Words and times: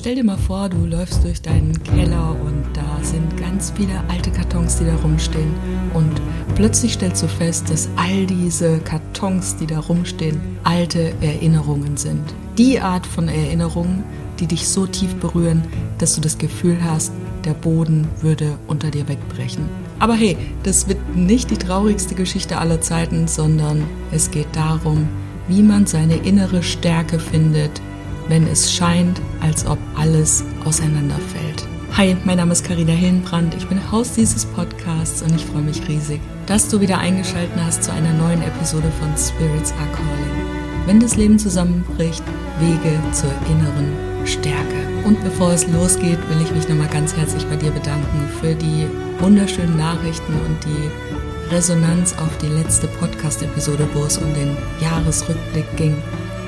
Stell 0.00 0.14
dir 0.14 0.24
mal 0.24 0.38
vor, 0.38 0.70
du 0.70 0.86
läufst 0.86 1.22
durch 1.24 1.42
deinen 1.42 1.74
Keller 1.82 2.34
und 2.42 2.64
da 2.72 3.04
sind 3.04 3.36
ganz 3.36 3.70
viele 3.76 4.02
alte 4.08 4.30
Kartons, 4.30 4.78
die 4.78 4.86
da 4.86 4.96
rumstehen. 4.96 5.52
Und 5.92 6.22
plötzlich 6.54 6.94
stellst 6.94 7.22
du 7.22 7.28
fest, 7.28 7.68
dass 7.68 7.86
all 7.96 8.24
diese 8.24 8.78
Kartons, 8.78 9.56
die 9.56 9.66
da 9.66 9.78
rumstehen, 9.78 10.40
alte 10.64 11.12
Erinnerungen 11.20 11.98
sind. 11.98 12.22
Die 12.56 12.80
Art 12.80 13.06
von 13.06 13.28
Erinnerungen, 13.28 14.02
die 14.38 14.46
dich 14.46 14.66
so 14.66 14.86
tief 14.86 15.14
berühren, 15.16 15.62
dass 15.98 16.14
du 16.14 16.22
das 16.22 16.38
Gefühl 16.38 16.78
hast, 16.82 17.12
der 17.44 17.52
Boden 17.52 18.08
würde 18.22 18.56
unter 18.68 18.90
dir 18.90 19.06
wegbrechen. 19.06 19.68
Aber 19.98 20.14
hey, 20.14 20.38
das 20.62 20.88
wird 20.88 21.14
nicht 21.14 21.50
die 21.50 21.58
traurigste 21.58 22.14
Geschichte 22.14 22.56
aller 22.56 22.80
Zeiten, 22.80 23.28
sondern 23.28 23.84
es 24.12 24.30
geht 24.30 24.48
darum, 24.54 25.10
wie 25.46 25.62
man 25.62 25.84
seine 25.84 26.16
innere 26.16 26.62
Stärke 26.62 27.18
findet, 27.18 27.82
wenn 28.30 28.46
es 28.46 28.72
scheint, 28.72 29.20
als 29.40 29.66
ob 29.66 29.78
alles 29.96 30.44
auseinanderfällt. 30.64 31.66
Hi, 31.96 32.16
mein 32.24 32.36
Name 32.36 32.52
ist 32.52 32.64
Karina 32.64 32.92
Hillenbrand. 32.92 33.54
Ich 33.56 33.66
bin 33.66 33.90
Haus 33.90 34.12
dieses 34.12 34.46
Podcasts 34.46 35.20
und 35.22 35.34
ich 35.34 35.44
freue 35.44 35.62
mich 35.62 35.86
riesig, 35.88 36.20
dass 36.46 36.68
du 36.68 36.80
wieder 36.80 36.98
eingeschaltet 36.98 37.58
hast 37.62 37.82
zu 37.82 37.92
einer 37.92 38.12
neuen 38.12 38.40
Episode 38.42 38.90
von 39.00 39.08
Spirits 39.16 39.72
Are 39.72 39.90
Calling. 39.92 40.86
Wenn 40.86 41.00
das 41.00 41.16
Leben 41.16 41.38
zusammenbricht, 41.40 42.22
Wege 42.60 43.00
zur 43.12 43.32
inneren 43.50 43.92
Stärke. 44.24 45.04
Und 45.04 45.22
bevor 45.24 45.52
es 45.52 45.66
losgeht, 45.66 46.18
will 46.28 46.40
ich 46.42 46.52
mich 46.52 46.68
nochmal 46.68 46.88
ganz 46.88 47.16
herzlich 47.16 47.44
bei 47.46 47.56
dir 47.56 47.72
bedanken 47.72 48.28
für 48.40 48.54
die 48.54 48.86
wunderschönen 49.18 49.76
Nachrichten 49.76 50.34
und 50.34 50.56
die 50.64 51.52
Resonanz 51.54 52.14
auf 52.14 52.38
die 52.38 52.46
letzte 52.46 52.86
Podcast-Episode, 52.86 53.88
wo 53.92 54.04
es 54.04 54.18
um 54.18 54.32
den 54.34 54.56
Jahresrückblick 54.80 55.76
ging. 55.76 55.96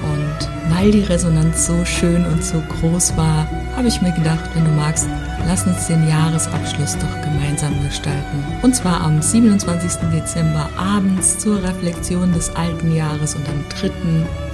Und 0.02 0.73
weil 0.74 0.91
die 0.91 1.02
Resonanz 1.02 1.66
so 1.66 1.84
schön 1.84 2.24
und 2.27 2.45
so 2.45 2.61
groß 2.61 3.16
war, 3.16 3.47
habe 3.77 3.88
ich 3.88 4.01
mir 4.02 4.12
gedacht, 4.12 4.51
wenn 4.55 4.65
du 4.65 4.70
magst, 4.73 5.09
lass 5.47 5.66
uns 5.66 5.87
den 5.87 6.09
Jahresabschluss 6.09 6.97
doch 6.98 7.22
gemeinsam 7.22 7.72
gestalten. 7.83 8.44
Und 8.62 8.75
zwar 8.75 9.00
am 9.00 9.20
27. 9.20 10.11
Dezember 10.12 10.69
abends 10.77 11.39
zur 11.39 11.62
Reflexion 11.62 12.33
des 12.33 12.55
alten 12.55 12.94
Jahres 12.94 13.34
und 13.34 13.48
am 13.48 13.64
3. 13.81 13.91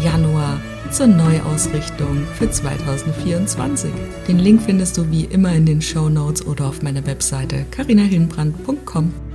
Januar 0.05 0.61
zur 0.91 1.07
Neuausrichtung 1.07 2.27
für 2.35 2.51
2024. 2.51 3.91
Den 4.27 4.39
Link 4.39 4.63
findest 4.63 4.97
du 4.97 5.11
wie 5.11 5.25
immer 5.25 5.53
in 5.53 5.67
den 5.67 5.83
Show 5.83 6.09
Notes 6.09 6.47
oder 6.47 6.67
auf 6.67 6.83
meiner 6.83 7.07
Webseite 7.07 7.67
carinahillenbrand.com. 7.71 9.28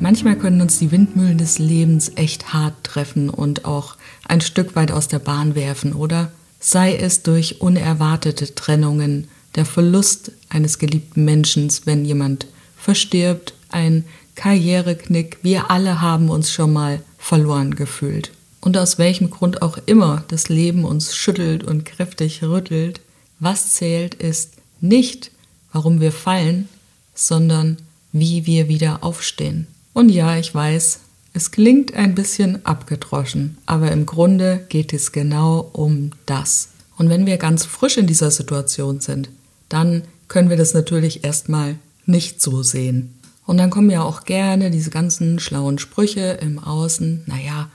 Manchmal 0.00 0.36
können 0.36 0.62
uns 0.62 0.78
die 0.78 0.92
Windmühlen 0.92 1.36
des 1.36 1.58
Lebens 1.58 2.12
echt 2.14 2.54
hart 2.54 2.84
treffen 2.84 3.28
und 3.28 3.66
auch 3.66 3.96
ein 4.26 4.40
Stück 4.40 4.74
weit 4.74 4.92
aus 4.92 5.08
der 5.08 5.18
Bahn 5.18 5.54
werfen, 5.54 5.92
oder? 5.92 6.32
Sei 6.58 6.96
es 6.96 7.22
durch 7.22 7.60
unerwartete 7.60 8.54
Trennungen, 8.54 9.28
der 9.56 9.66
Verlust 9.66 10.32
eines 10.48 10.78
geliebten 10.78 11.26
Menschen, 11.26 11.70
wenn 11.84 12.06
jemand 12.06 12.46
verstirbt, 12.76 13.52
ein 13.68 14.06
Karriereknick, 14.36 15.38
wir 15.42 15.70
alle 15.70 16.00
haben 16.00 16.30
uns 16.30 16.50
schon 16.50 16.72
mal 16.72 17.02
verloren 17.18 17.74
gefühlt. 17.74 18.32
Und 18.62 18.78
aus 18.78 18.98
welchem 18.98 19.28
Grund 19.28 19.60
auch 19.60 19.78
immer 19.84 20.24
das 20.28 20.48
Leben 20.48 20.84
uns 20.84 21.14
schüttelt 21.14 21.62
und 21.62 21.84
kräftig 21.84 22.42
rüttelt, 22.42 23.00
was 23.38 23.74
zählt 23.74 24.14
ist 24.14 24.54
nicht, 24.80 25.30
warum 25.72 26.00
wir 26.00 26.12
fallen, 26.12 26.68
sondern 27.14 27.76
wie 28.12 28.46
wir 28.46 28.68
wieder 28.68 29.04
aufstehen. 29.04 29.66
Und 29.92 30.08
ja, 30.08 30.36
ich 30.36 30.54
weiß, 30.54 31.00
es 31.32 31.50
klingt 31.50 31.94
ein 31.94 32.14
bisschen 32.14 32.64
abgedroschen, 32.66 33.58
aber 33.66 33.92
im 33.92 34.06
Grunde 34.06 34.64
geht 34.68 34.92
es 34.92 35.12
genau 35.12 35.70
um 35.72 36.10
das. 36.26 36.70
Und 36.96 37.08
wenn 37.08 37.26
wir 37.26 37.36
ganz 37.36 37.64
frisch 37.64 37.96
in 37.96 38.06
dieser 38.06 38.30
Situation 38.30 39.00
sind, 39.00 39.30
dann 39.68 40.02
können 40.28 40.50
wir 40.50 40.56
das 40.56 40.74
natürlich 40.74 41.24
erstmal 41.24 41.76
nicht 42.04 42.42
so 42.42 42.62
sehen. 42.62 43.14
Und 43.46 43.58
dann 43.58 43.70
kommen 43.70 43.90
ja 43.90 44.02
auch 44.02 44.24
gerne 44.24 44.70
diese 44.70 44.90
ganzen 44.90 45.38
schlauen 45.38 45.78
Sprüche 45.78 46.38
im 46.40 46.58
Außen. 46.58 47.24
Naja, 47.26 47.68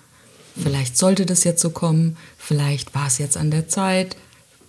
vielleicht 0.62 0.98
sollte 0.98 1.26
das 1.26 1.44
jetzt 1.44 1.62
so 1.62 1.70
kommen, 1.70 2.18
vielleicht 2.38 2.94
war 2.94 3.08
es 3.08 3.18
jetzt 3.18 3.36
an 3.38 3.52
der 3.52 3.68
Zeit. 3.68 4.16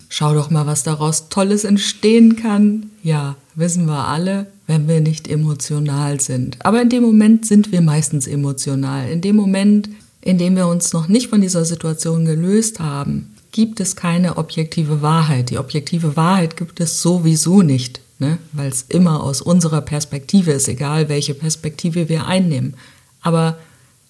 Schau 0.09 0.33
doch 0.33 0.49
mal, 0.49 0.65
was 0.65 0.83
daraus 0.83 1.29
Tolles 1.29 1.65
entstehen 1.65 2.35
kann. 2.35 2.91
Ja, 3.03 3.35
wissen 3.55 3.85
wir 3.85 4.07
alle, 4.07 4.47
wenn 4.67 4.87
wir 4.87 4.99
nicht 5.01 5.27
emotional 5.29 6.19
sind. 6.19 6.57
Aber 6.65 6.81
in 6.81 6.89
dem 6.89 7.03
Moment 7.03 7.45
sind 7.45 7.71
wir 7.71 7.81
meistens 7.81 8.27
emotional. 8.27 9.09
In 9.09 9.21
dem 9.21 9.37
Moment, 9.37 9.89
in 10.21 10.37
dem 10.37 10.55
wir 10.55 10.67
uns 10.67 10.93
noch 10.93 11.07
nicht 11.07 11.29
von 11.29 11.41
dieser 11.41 11.65
Situation 11.65 12.25
gelöst 12.25 12.79
haben, 12.79 13.33
gibt 13.51 13.79
es 13.79 13.95
keine 13.95 14.37
objektive 14.37 15.01
Wahrheit. 15.01 15.49
Die 15.49 15.57
objektive 15.57 16.15
Wahrheit 16.17 16.57
gibt 16.57 16.79
es 16.81 17.01
sowieso 17.01 17.61
nicht, 17.61 18.01
ne? 18.19 18.37
weil 18.51 18.69
es 18.69 18.85
immer 18.89 19.23
aus 19.23 19.41
unserer 19.41 19.81
Perspektive 19.81 20.51
ist, 20.51 20.67
egal 20.67 21.07
welche 21.09 21.33
Perspektive 21.33 22.09
wir 22.09 22.27
einnehmen. 22.27 22.75
Aber 23.21 23.57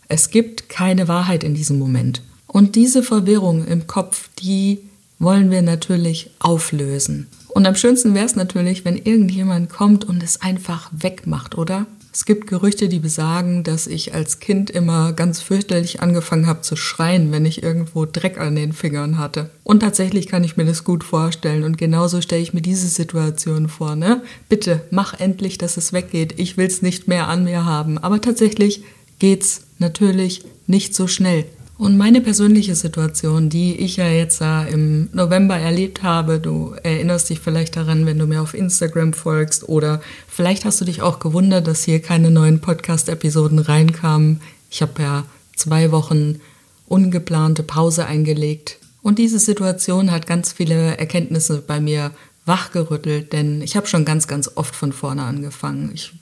es 0.10 0.32
gibt 0.32 0.70
keine 0.70 1.08
Wahrheit 1.08 1.44
in 1.44 1.54
diesem 1.54 1.78
Moment. 1.78 2.22
Und 2.48 2.76
diese 2.76 3.04
Verwirrung 3.04 3.66
im 3.66 3.88
Kopf, 3.88 4.30
die 4.42 4.80
wollen 5.20 5.52
wir 5.52 5.62
natürlich 5.62 6.32
auflösen. 6.40 7.28
Und 7.58 7.66
am 7.66 7.74
schönsten 7.74 8.14
wäre 8.14 8.28
es 8.28 8.36
natürlich, 8.36 8.86
wenn 8.86 8.98
irgendjemand 8.98 9.72
kommt 9.72 10.06
und 10.06 10.22
es 10.22 10.44
einfach 10.44 10.92
wegmacht, 10.92 11.58
oder? 11.58 11.88
Es 12.14 12.26
gibt 12.26 12.46
Gerüchte, 12.46 12.88
die 12.88 13.00
besagen, 13.00 13.64
dass 13.64 13.88
ich 13.88 14.14
als 14.14 14.40
Kind 14.40 14.70
immer 14.70 15.12
ganz 15.12 15.42
fürchterlich 15.42 16.00
angefangen 16.00 16.46
habe 16.46 16.62
zu 16.62 16.76
schreien, 16.76 17.32
wenn 17.32 17.48
ich 17.48 17.64
irgendwo 17.64 18.06
Dreck 18.06 18.40
an 18.40 18.56
den 18.56 18.74
Fingern 18.74 19.18
hatte. 19.18 19.50
Und 19.64 19.80
tatsächlich 19.80 20.28
kann 20.28 20.44
ich 20.44 20.56
mir 20.56 20.66
das 20.66 20.84
gut 20.84 21.04
vorstellen. 21.04 21.64
Und 21.64 21.80
genauso 21.80 22.22
stelle 22.22 22.44
ich 22.44 22.54
mir 22.54 22.62
diese 22.62 22.90
Situation 22.90 23.70
vor. 23.70 23.96
Ne? 23.96 24.22
Bitte, 24.50 24.82
mach 24.92 25.20
endlich, 25.20 25.58
dass 25.58 25.78
es 25.78 25.94
weggeht. 25.94 26.36
Ich 26.38 26.58
will 26.58 26.68
es 26.68 26.84
nicht 26.84 27.08
mehr 27.08 27.28
an 27.28 27.46
mir 27.46 27.66
haben. 27.66 27.98
Aber 27.98 28.22
tatsächlich 28.22 28.84
geht's 29.18 29.64
natürlich 29.80 30.46
nicht 30.68 30.94
so 30.94 31.08
schnell. 31.08 31.46
Und 31.78 31.96
meine 31.96 32.22
persönliche 32.22 32.74
Situation, 32.74 33.50
die 33.50 33.76
ich 33.76 33.98
ja 33.98 34.08
jetzt 34.08 34.42
im 34.42 35.10
November 35.14 35.58
erlebt 35.58 36.02
habe, 36.02 36.40
du 36.40 36.74
erinnerst 36.82 37.30
dich 37.30 37.40
vielleicht 37.40 37.76
daran, 37.76 38.08
wenn 38.08 38.18
du 38.18 38.26
mir 38.26 38.42
auf 38.42 38.56
Instagram 38.56 39.14
folgst 39.14 39.70
oder 39.70 40.02
vielleicht 40.28 40.66
hast 40.66 40.82
du 40.82 40.86
dich 40.86 41.04
auch 41.04 41.20
gewundert, 41.20 41.68
dass 41.68 41.84
hier 41.84 42.02
keine 42.02 42.32
neuen 42.32 42.62
Podcast-Episoden 42.62 43.60
reinkamen. 43.60 44.42
Ich 44.72 44.82
habe 44.82 45.02
ja 45.02 45.26
zwei 45.56 45.92
Wochen 45.92 46.40
ungeplante 46.88 47.62
Pause 47.62 48.08
eingelegt. 48.08 48.80
Und 49.04 49.20
diese 49.20 49.38
Situation 49.38 50.12
hat 50.12 50.26
ganz 50.26 50.54
viele 50.54 50.98
Erkenntnisse 50.98 51.62
bei 51.62 51.80
mir 51.80 52.12
wachgerüttelt, 52.46 53.34
denn 53.34 53.62
ich 53.62 53.76
habe 53.76 53.86
schon 53.86 54.04
ganz, 54.04 54.28
ganz 54.28 54.50
oft 54.56 54.76
von 54.76 54.94
vorne 54.94 55.24
angefangen. 55.24 55.92
Ich 55.94 56.14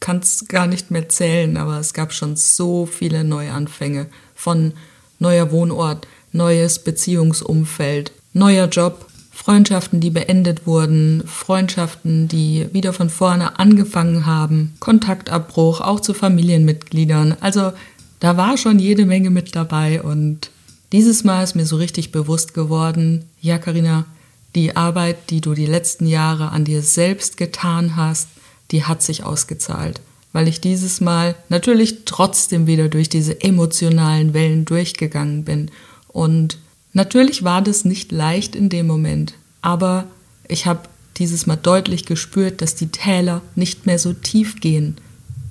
kann 0.00 0.18
es 0.18 0.46
gar 0.48 0.66
nicht 0.66 0.90
mehr 0.90 1.08
zählen, 1.08 1.56
aber 1.56 1.78
es 1.78 1.92
gab 1.92 2.12
schon 2.12 2.36
so 2.36 2.86
viele 2.86 3.24
Neuanfänge 3.24 4.06
von 4.38 4.72
neuer 5.18 5.50
Wohnort, 5.50 6.06
neues 6.32 6.78
Beziehungsumfeld, 6.78 8.12
neuer 8.32 8.68
Job, 8.68 9.06
Freundschaften, 9.32 10.00
die 10.00 10.10
beendet 10.10 10.64
wurden, 10.64 11.24
Freundschaften, 11.26 12.28
die 12.28 12.68
wieder 12.72 12.92
von 12.92 13.10
vorne 13.10 13.58
angefangen 13.58 14.26
haben, 14.26 14.74
Kontaktabbruch, 14.78 15.80
auch 15.80 15.98
zu 15.98 16.14
Familienmitgliedern. 16.14 17.36
Also 17.40 17.72
da 18.20 18.36
war 18.36 18.56
schon 18.56 18.78
jede 18.78 19.06
Menge 19.06 19.30
mit 19.30 19.56
dabei 19.56 20.02
und 20.02 20.50
dieses 20.92 21.24
Mal 21.24 21.42
ist 21.42 21.56
mir 21.56 21.66
so 21.66 21.76
richtig 21.76 22.12
bewusst 22.12 22.54
geworden, 22.54 23.24
ja 23.40 23.58
Karina, 23.58 24.06
die 24.54 24.76
Arbeit, 24.76 25.30
die 25.30 25.40
du 25.40 25.54
die 25.54 25.66
letzten 25.66 26.06
Jahre 26.06 26.50
an 26.50 26.64
dir 26.64 26.82
selbst 26.82 27.36
getan 27.36 27.96
hast, 27.96 28.28
die 28.70 28.84
hat 28.84 29.02
sich 29.02 29.24
ausgezahlt 29.24 30.00
weil 30.32 30.48
ich 30.48 30.60
dieses 30.60 31.00
Mal 31.00 31.34
natürlich 31.48 32.04
trotzdem 32.04 32.66
wieder 32.66 32.88
durch 32.88 33.08
diese 33.08 33.40
emotionalen 33.40 34.34
Wellen 34.34 34.64
durchgegangen 34.64 35.44
bin. 35.44 35.70
Und 36.08 36.58
natürlich 36.92 37.44
war 37.44 37.62
das 37.62 37.84
nicht 37.84 38.12
leicht 38.12 38.54
in 38.54 38.68
dem 38.68 38.86
Moment, 38.86 39.34
aber 39.62 40.04
ich 40.46 40.66
habe 40.66 40.88
dieses 41.16 41.46
Mal 41.46 41.56
deutlich 41.56 42.04
gespürt, 42.04 42.62
dass 42.62 42.74
die 42.74 42.88
Täler 42.88 43.42
nicht 43.54 43.86
mehr 43.86 43.98
so 43.98 44.12
tief 44.12 44.60
gehen. 44.60 44.96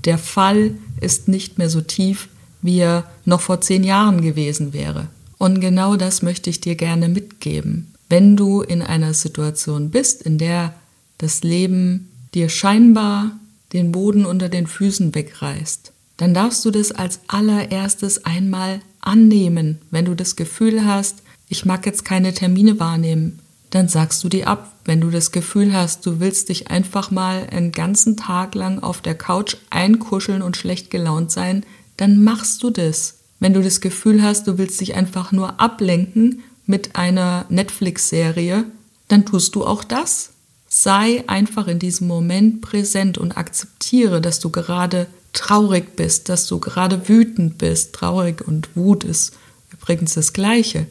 Der 0.06 0.18
Fall 0.18 0.72
ist 1.02 1.28
nicht 1.28 1.58
mehr 1.58 1.70
so 1.70 1.82
tief, 1.82 2.30
wie 2.62 2.80
er 2.80 3.04
noch 3.26 3.42
vor 3.42 3.62
zehn 3.62 3.84
Jahren 3.84 4.22
gewesen 4.22 4.74
wäre. 4.74 5.08
Und 5.38 5.60
genau 5.60 5.96
das 5.96 6.22
möchte 6.22 6.50
ich 6.50 6.62
dir 6.62 6.76
gerne 6.76 7.10
mitgeben. 7.10 7.94
Wenn 8.10 8.38
du 8.38 8.62
in 8.62 8.82
einer 8.82 9.14
Situation 9.14 9.90
bist, 9.90 10.22
in 10.22 10.38
der 10.38 10.74
das 11.18 11.44
Leben 11.44 12.10
dir 12.34 12.50
scheinbar 12.50 13.32
den 13.74 13.92
Boden 13.92 14.26
unter 14.26 14.50
den 14.50 14.68
Füßen 14.68 15.14
wegreißt, 15.14 15.92
dann 16.18 16.34
darfst 16.34 16.64
du 16.66 16.72
das 16.72 16.92
als 16.92 17.20
allererstes 17.28 18.26
einmal 18.26 18.82
annehmen. 19.02 19.80
Wenn 19.92 20.06
du 20.06 20.16
das 20.16 20.36
Gefühl 20.36 20.86
hast, 20.86 21.24
ich 21.50 21.66
mag 21.66 21.86
jetzt 21.86 22.06
keine 22.06 22.34
Termine 22.34 22.80
wahrnehmen, 22.80 23.40
dann 23.70 23.88
sagst 23.88 24.24
du 24.24 24.30
die 24.30 24.46
ab. 24.46 24.74
Wenn 24.86 25.02
du 25.02 25.10
das 25.10 25.32
Gefühl 25.32 25.74
hast, 25.74 26.06
du 26.06 26.20
willst 26.20 26.50
dich 26.50 26.70
einfach 26.70 27.12
mal 27.12 27.48
einen 27.52 27.72
ganzen 27.72 28.18
Tag 28.18 28.56
lang 28.56 28.80
auf 28.80 29.02
der 29.02 29.16
Couch 29.16 29.58
einkuscheln 29.70 30.42
und 30.42 30.58
schlecht 30.58 30.90
gelaunt 30.90 31.32
sein, 31.32 31.66
dann 31.98 32.24
machst 32.24 32.64
du 32.64 32.70
das. 32.70 33.16
Wenn 33.40 33.54
du 33.54 33.62
das 33.62 33.82
Gefühl 33.82 34.24
hast, 34.24 34.48
du 34.48 34.58
willst 34.58 34.82
dich 34.82 34.96
einfach 34.96 35.32
nur 35.32 35.60
ablenken 35.60 36.44
mit 36.66 36.96
einer 36.96 37.46
Netflix-Serie, 37.50 38.66
dann 39.08 39.26
tust 39.26 39.56
du 39.56 39.66
auch 39.66 39.84
das. 39.84 40.32
Sei 40.80 41.24
einfach 41.26 41.68
in 41.68 41.80
diesem 41.80 42.08
Moment 42.08 42.62
präsent 42.62 43.18
und 43.18 43.36
akzeptiere, 43.36 44.22
dass 44.22 44.40
du 44.40 44.52
gerade 44.52 45.08
traurig 45.34 45.96
bist, 45.96 46.30
dass 46.30 46.46
du 46.46 46.60
gerade 46.60 47.10
wütend 47.10 47.58
bist. 47.58 47.94
Traurig 47.94 48.48
und 48.48 48.76
Wut 48.76 49.04
ist 49.04 49.34
übrigens 49.74 50.14
das 50.14 50.34
Gleiche. 50.34 50.86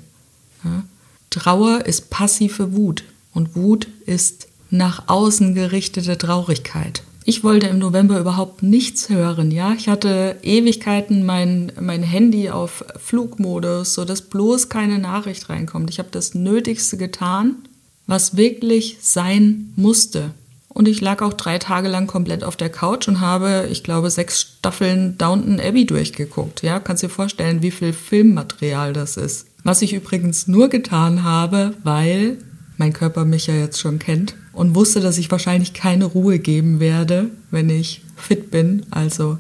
Ja? 0.64 0.82
Trauer 1.30 1.86
ist 1.86 2.10
passive 2.10 2.74
Wut 2.74 3.04
und 3.32 3.54
Wut 3.54 3.86
ist 4.06 4.48
nach 4.70 5.04
außen 5.06 5.54
gerichtete 5.54 6.18
Traurigkeit. 6.18 7.04
Ich 7.24 7.44
wollte 7.44 7.68
im 7.68 7.78
November 7.78 8.18
überhaupt 8.18 8.64
nichts 8.64 9.08
hören, 9.08 9.52
ja. 9.52 9.72
Ich 9.74 9.88
hatte 9.88 10.36
Ewigkeiten 10.42 11.24
mein, 11.24 11.70
mein 11.80 12.02
Handy 12.02 12.50
auf 12.50 12.84
Flugmodus, 12.96 13.94
sodass 13.94 14.22
bloß 14.22 14.68
keine 14.68 14.98
Nachricht 14.98 15.48
reinkommt. 15.48 15.90
Ich 15.90 16.00
habe 16.00 16.08
das 16.10 16.34
Nötigste 16.34 16.96
getan, 16.96 17.58
was 18.06 18.36
wirklich 18.36 18.98
sein 19.00 19.72
musste. 19.76 20.32
Und 20.68 20.88
ich 20.88 21.00
lag 21.00 21.22
auch 21.22 21.32
drei 21.32 21.58
Tage 21.58 21.88
lang 21.88 22.06
komplett 22.06 22.44
auf 22.44 22.56
der 22.56 22.68
Couch 22.68 23.08
und 23.08 23.20
habe, 23.20 23.66
ich 23.70 23.82
glaube, 23.82 24.10
sechs 24.10 24.42
Staffeln 24.42 25.16
Downton 25.16 25.58
Abbey 25.58 25.86
durchgeguckt. 25.86 26.62
Ja, 26.62 26.80
kannst 26.80 27.02
dir 27.02 27.08
vorstellen, 27.08 27.62
wie 27.62 27.70
viel 27.70 27.94
Filmmaterial 27.94 28.92
das 28.92 29.16
ist. 29.16 29.46
Was 29.64 29.80
ich 29.80 29.94
übrigens 29.94 30.46
nur 30.46 30.68
getan 30.68 31.22
habe, 31.22 31.74
weil 31.82 32.36
mein 32.76 32.92
Körper 32.92 33.24
mich 33.24 33.46
ja 33.46 33.54
jetzt 33.54 33.80
schon 33.80 33.98
kennt 33.98 34.34
und 34.52 34.74
wusste, 34.74 35.00
dass 35.00 35.16
ich 35.16 35.30
wahrscheinlich 35.30 35.72
keine 35.72 36.04
Ruhe 36.04 36.38
geben 36.38 36.78
werde, 36.78 37.30
wenn 37.50 37.70
ich 37.70 38.02
fit 38.16 38.50
bin. 38.50 38.84
Also 38.90 39.38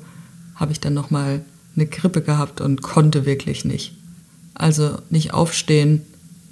habe 0.54 0.72
ich 0.72 0.80
dann 0.80 0.94
noch 0.94 1.10
mal 1.10 1.42
eine 1.74 1.86
Grippe 1.86 2.22
gehabt 2.22 2.62
und 2.62 2.80
konnte 2.80 3.26
wirklich 3.26 3.64
nicht. 3.64 3.94
Also 4.54 4.98
nicht 5.10 5.34
aufstehen, 5.34 6.00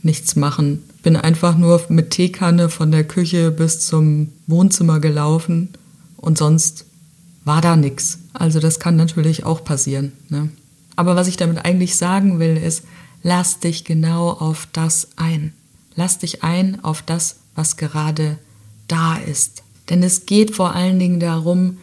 nichts 0.03 0.37
machen. 0.37 0.83
Bin 1.05 1.17
einfach 1.17 1.57
nur 1.57 1.81
mit 1.89 2.11
Teekanne 2.11 2.69
von 2.69 2.91
der 2.91 3.05
Küche 3.05 3.53
bis 3.53 3.87
zum 3.87 4.33
Wohnzimmer 4.49 4.99
gelaufen 4.99 5.69
und 6.17 6.37
sonst 6.37 6.87
war 7.45 7.61
da 7.61 7.77
nichts. 7.77 8.19
Also 8.33 8.59
das 8.59 8.81
kann 8.81 8.97
natürlich 8.97 9.45
auch 9.45 9.63
passieren. 9.63 10.13
Ne? 10.31 10.49
Aber 10.97 11.15
was 11.15 11.29
ich 11.29 11.37
damit 11.37 11.65
eigentlich 11.65 11.97
sagen 11.97 12.41
will, 12.41 12.57
ist, 12.57 12.85
lass 13.23 13.61
dich 13.61 13.85
genau 13.85 14.31
auf 14.31 14.67
das 14.73 15.09
ein. 15.17 15.53
Lass 15.95 16.19
dich 16.19 16.43
ein 16.43 16.83
auf 16.83 17.03
das, 17.03 17.37
was 17.55 17.77
gerade 17.77 18.39
da 18.89 19.17
ist. 19.17 19.63
Denn 19.91 20.03
es 20.03 20.27
geht 20.27 20.55
vor 20.55 20.75
allen 20.75 20.99
Dingen 20.99 21.21
darum, 21.21 21.79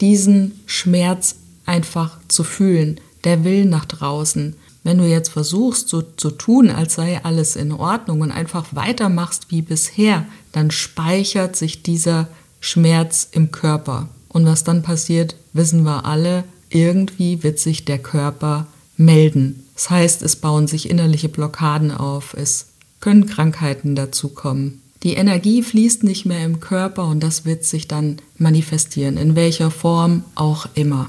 diesen 0.00 0.60
Schmerz 0.66 1.36
einfach 1.66 2.18
zu 2.28 2.42
fühlen. 2.42 3.00
Der 3.24 3.44
will 3.44 3.64
nach 3.64 3.84
draußen. 3.84 4.56
Wenn 4.82 4.98
du 4.98 5.04
jetzt 5.04 5.28
versuchst, 5.28 5.88
so 5.88 6.02
zu 6.02 6.30
tun, 6.30 6.70
als 6.70 6.94
sei 6.94 7.22
alles 7.22 7.56
in 7.56 7.72
Ordnung 7.72 8.22
und 8.22 8.30
einfach 8.30 8.66
weitermachst 8.72 9.46
wie 9.50 9.62
bisher, 9.62 10.24
dann 10.52 10.70
speichert 10.70 11.54
sich 11.56 11.82
dieser 11.82 12.28
Schmerz 12.60 13.28
im 13.30 13.50
Körper. 13.50 14.08
Und 14.28 14.46
was 14.46 14.64
dann 14.64 14.82
passiert, 14.82 15.36
wissen 15.52 15.82
wir 15.82 16.06
alle, 16.06 16.44
irgendwie 16.70 17.42
wird 17.42 17.58
sich 17.58 17.84
der 17.84 17.98
Körper 17.98 18.66
melden. 18.96 19.66
Das 19.74 19.90
heißt, 19.90 20.22
es 20.22 20.36
bauen 20.36 20.66
sich 20.66 20.88
innerliche 20.88 21.28
Blockaden 21.28 21.90
auf, 21.90 22.34
es 22.34 22.66
können 23.00 23.26
Krankheiten 23.26 23.94
dazukommen. 23.96 24.82
Die 25.02 25.14
Energie 25.14 25.62
fließt 25.62 26.04
nicht 26.04 26.26
mehr 26.26 26.44
im 26.44 26.60
Körper 26.60 27.06
und 27.06 27.20
das 27.20 27.46
wird 27.46 27.64
sich 27.64 27.88
dann 27.88 28.18
manifestieren, 28.36 29.16
in 29.16 29.34
welcher 29.34 29.70
Form 29.70 30.24
auch 30.34 30.66
immer. 30.74 31.08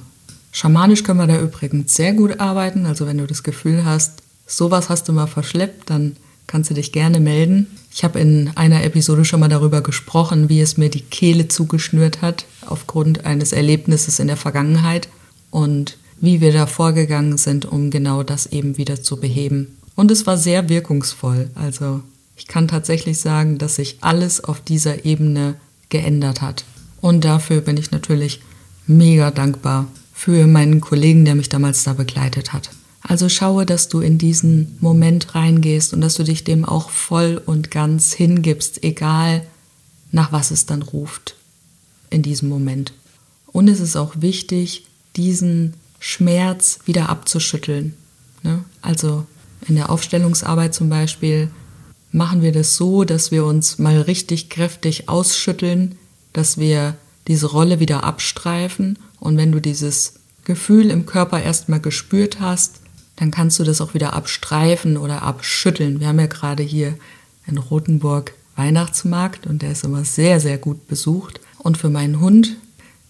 Schamanisch 0.52 1.04
können 1.04 1.20
wir 1.20 1.28
da 1.28 1.40
übrigens 1.40 1.94
sehr 1.96 2.14
gut 2.14 2.40
arbeiten, 2.40 2.86
also 2.86 3.08
wenn 3.08 3.18
du 3.18 3.26
das 3.26 3.44
Gefühl 3.44 3.86
hast, 3.86 4.22
sowas 4.46 4.90
hast 4.90 5.08
du 5.08 5.14
mal 5.14 5.28
verschleppt, 5.28 5.90
dann 5.90 6.18
kannst 6.46 6.70
du 6.70 6.74
dich 6.74 6.92
gerne 6.92 7.22
melden. 7.22 7.68
Ich 7.94 8.04
habe 8.04 8.20
in 8.20 8.52
einer 8.56 8.84
Episode 8.84 9.24
schon 9.24 9.40
mal 9.40 9.48
darüber 9.48 9.82
gesprochen, 9.82 10.50
wie 10.50 10.60
es 10.60 10.76
mir 10.76 10.90
die 10.90 11.02
Kehle 11.02 11.48
zugeschnürt 11.48 12.22
hat 12.22 12.46
aufgrund 12.66 13.26
eines 13.26 13.54
Erlebnisses 13.54 14.20
in 14.20 14.28
der 14.28 14.38
Vergangenheit 14.38 15.08
und 15.50 15.98
wie 16.20 16.42
wir 16.42 16.52
da 16.52 16.68
vorgegangen 16.68 17.38
sind, 17.38 17.66
um 17.66 17.90
genau 17.90 18.24
das 18.24 18.48
eben 18.48 18.78
wieder 18.78 19.02
zu 19.02 19.18
beheben. 19.18 19.78
Und 19.96 20.12
es 20.12 20.28
war 20.28 20.38
sehr 20.38 20.68
wirkungsvoll. 20.68 21.50
Also 21.56 22.02
ich 22.36 22.48
kann 22.48 22.68
tatsächlich 22.68 23.20
sagen, 23.20 23.58
dass 23.58 23.76
sich 23.76 23.98
alles 24.02 24.44
auf 24.44 24.62
dieser 24.62 25.06
Ebene 25.06 25.56
geändert 25.90 26.42
hat. 26.42 26.66
Und 27.00 27.24
dafür 27.24 27.62
bin 27.62 27.78
ich 27.78 27.92
natürlich 27.92 28.42
mega 28.88 29.32
dankbar 29.32 29.88
für 30.24 30.46
meinen 30.46 30.82
Kollegen, 30.82 31.26
der 31.26 31.34
mich 31.34 31.50
damals 31.50 31.84
da 31.84 31.94
begleitet 31.94 32.54
hat. 32.54 32.70
Also 33.02 33.28
schaue, 33.28 33.66
dass 33.66 33.90
du 33.90 34.02
in 34.02 34.20
diesen 34.20 34.78
Moment 34.80 35.34
reingehst 35.34 35.96
und 35.96 36.02
dass 36.02 36.14
du 36.14 36.24
dich 36.24 36.44
dem 36.44 36.64
auch 36.64 36.92
voll 36.92 37.42
und 37.44 37.72
ganz 37.72 38.14
hingibst, 38.14 38.84
egal 38.84 39.44
nach 40.12 40.32
was 40.32 40.52
es 40.52 40.68
dann 40.68 40.84
ruft 40.84 41.38
in 42.12 42.22
diesem 42.22 42.50
Moment. 42.50 42.94
Und 43.48 43.68
es 43.68 43.80
ist 43.80 43.96
auch 43.96 44.14
wichtig, 44.20 44.86
diesen 45.16 45.74
Schmerz 46.00 46.78
wieder 46.86 47.10
abzuschütteln. 47.10 47.96
Ne? 48.44 48.64
Also 48.84 49.26
in 49.68 49.74
der 49.74 49.90
Aufstellungsarbeit 49.90 50.76
zum 50.76 50.88
Beispiel 50.88 51.50
machen 52.12 52.44
wir 52.44 52.52
das 52.52 52.76
so, 52.76 53.06
dass 53.06 53.32
wir 53.32 53.44
uns 53.44 53.80
mal 53.80 54.00
richtig 54.00 54.52
kräftig 54.52 55.10
ausschütteln, 55.10 55.98
dass 56.32 56.60
wir 56.60 56.96
diese 57.28 57.48
Rolle 57.48 57.80
wieder 57.80 58.04
abstreifen 58.04 59.00
und 59.22 59.38
wenn 59.38 59.52
du 59.52 59.62
dieses 59.62 60.16
Gefühl 60.44 60.90
im 60.90 61.06
Körper 61.06 61.42
erstmal 61.42 61.80
gespürt 61.80 62.40
hast, 62.42 62.82
dann 63.16 63.30
kannst 63.30 63.60
du 63.60 63.64
das 63.64 63.80
auch 63.80 63.94
wieder 63.94 64.14
abstreifen 64.14 64.98
oder 64.98 65.22
abschütteln. 65.22 66.00
Wir 66.00 66.08
haben 66.08 66.20
ja 66.20 66.26
gerade 66.26 66.64
hier 66.64 66.98
in 67.46 67.60
Rothenburg 67.60 68.34
Weihnachtsmarkt 68.56 69.46
und 69.46 69.62
der 69.62 69.74
ist 69.74 69.84
immer 69.84 70.04
sehr, 70.06 70.40
sehr 70.40 70.58
gut 70.58 70.88
besucht. 70.88 71.40
Und 71.60 71.78
für 71.78 71.92
meinen 71.92 72.20
Hund 72.20 72.58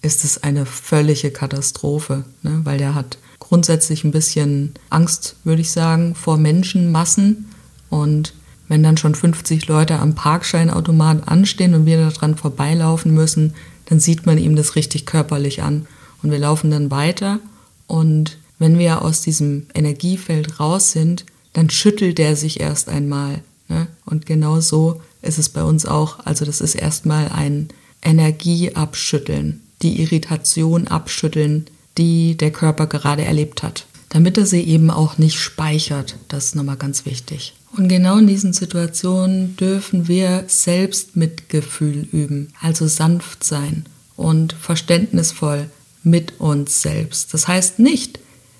ist 0.02 0.26
es 0.26 0.44
eine 0.44 0.66
völlige 0.66 1.32
Katastrophe, 1.32 2.26
ne? 2.44 2.60
weil 2.66 2.78
der 2.78 2.94
hat 2.94 3.18
grundsätzlich 3.40 4.04
ein 4.04 4.12
bisschen 4.12 4.74
Angst, 4.90 5.38
würde 5.46 5.62
ich 5.62 5.72
sagen, 5.72 6.14
vor 6.14 6.38
Menschenmassen. 6.38 7.48
Und 7.90 8.34
wenn 8.68 8.84
dann 8.84 8.98
schon 8.98 9.16
50 9.16 9.68
Leute 9.68 10.00
am 10.00 10.14
Parkscheinautomat 10.14 11.30
anstehen 11.30 11.74
und 11.74 11.86
wir 11.86 12.10
daran 12.10 12.36
vorbeilaufen 12.36 13.14
müssen, 13.14 13.54
dann 13.86 14.02
sieht 14.02 14.26
man 14.26 14.38
ihm 14.38 14.58
das 14.58 14.76
richtig 14.76 15.06
körperlich 15.06 15.64
an. 15.64 15.88
Und 16.24 16.32
wir 16.32 16.40
laufen 16.40 16.72
dann 16.72 16.92
weiter 16.92 17.40
und 17.88 18.38
wenn 18.60 18.78
wir 18.78 19.02
aus 19.02 19.22
diesem 19.22 19.68
Energiefeld 19.74 20.60
raus 20.60 20.92
sind, 20.92 21.26
dann 21.54 21.70
schüttelt 21.70 22.20
er 22.20 22.36
sich 22.36 22.60
erst 22.60 22.90
einmal. 22.90 23.42
Ne? 23.68 23.88
Und 24.06 24.26
genau 24.26 24.60
so 24.60 25.02
ist 25.22 25.40
es 25.40 25.50
bei 25.50 25.64
uns 25.64 25.86
auch. 25.86 26.20
Also 26.26 26.46
das 26.46 26.62
ist 26.62 26.76
erstmal 26.76 27.30
ein 27.30 27.70
Energieabschütteln 28.04 29.62
die 29.82 30.02
Irritation 30.02 30.88
abschütteln, 30.88 31.66
die 31.98 32.38
der 32.38 32.52
Körper 32.52 32.88
gerade 32.88 33.24
erlebt 33.24 33.64
hat, 33.64 33.86
damit 34.10 34.38
er 34.38 34.46
sie 34.46 34.62
eben 34.62 34.90
auch 34.90 35.18
nicht 35.18 35.40
speichert. 35.40 36.16
Das 36.28 36.46
ist 36.46 36.56
nochmal 36.56 36.78
ganz 36.78 37.06
wichtig. 37.06 37.54
Und 37.76 37.88
genau 37.88 38.18
in 38.18 38.28
diesen 38.28 38.54
Situationen 38.54 39.56
dürfen 39.56 40.08
wir 40.08 40.44
selbst 40.48 41.16
Mitgefühl 41.16 42.08
üben, 42.12 42.54
also 42.62 42.88
sanft 42.88 43.44
sein 43.44 43.86
und 44.18 44.54
verständnisvoll 44.54 45.70
mit 46.04 46.40
uns 46.40 46.82
selbst. 46.82 47.34
Das 47.34 47.48
heißt 47.48 47.80
nicht 47.80 48.20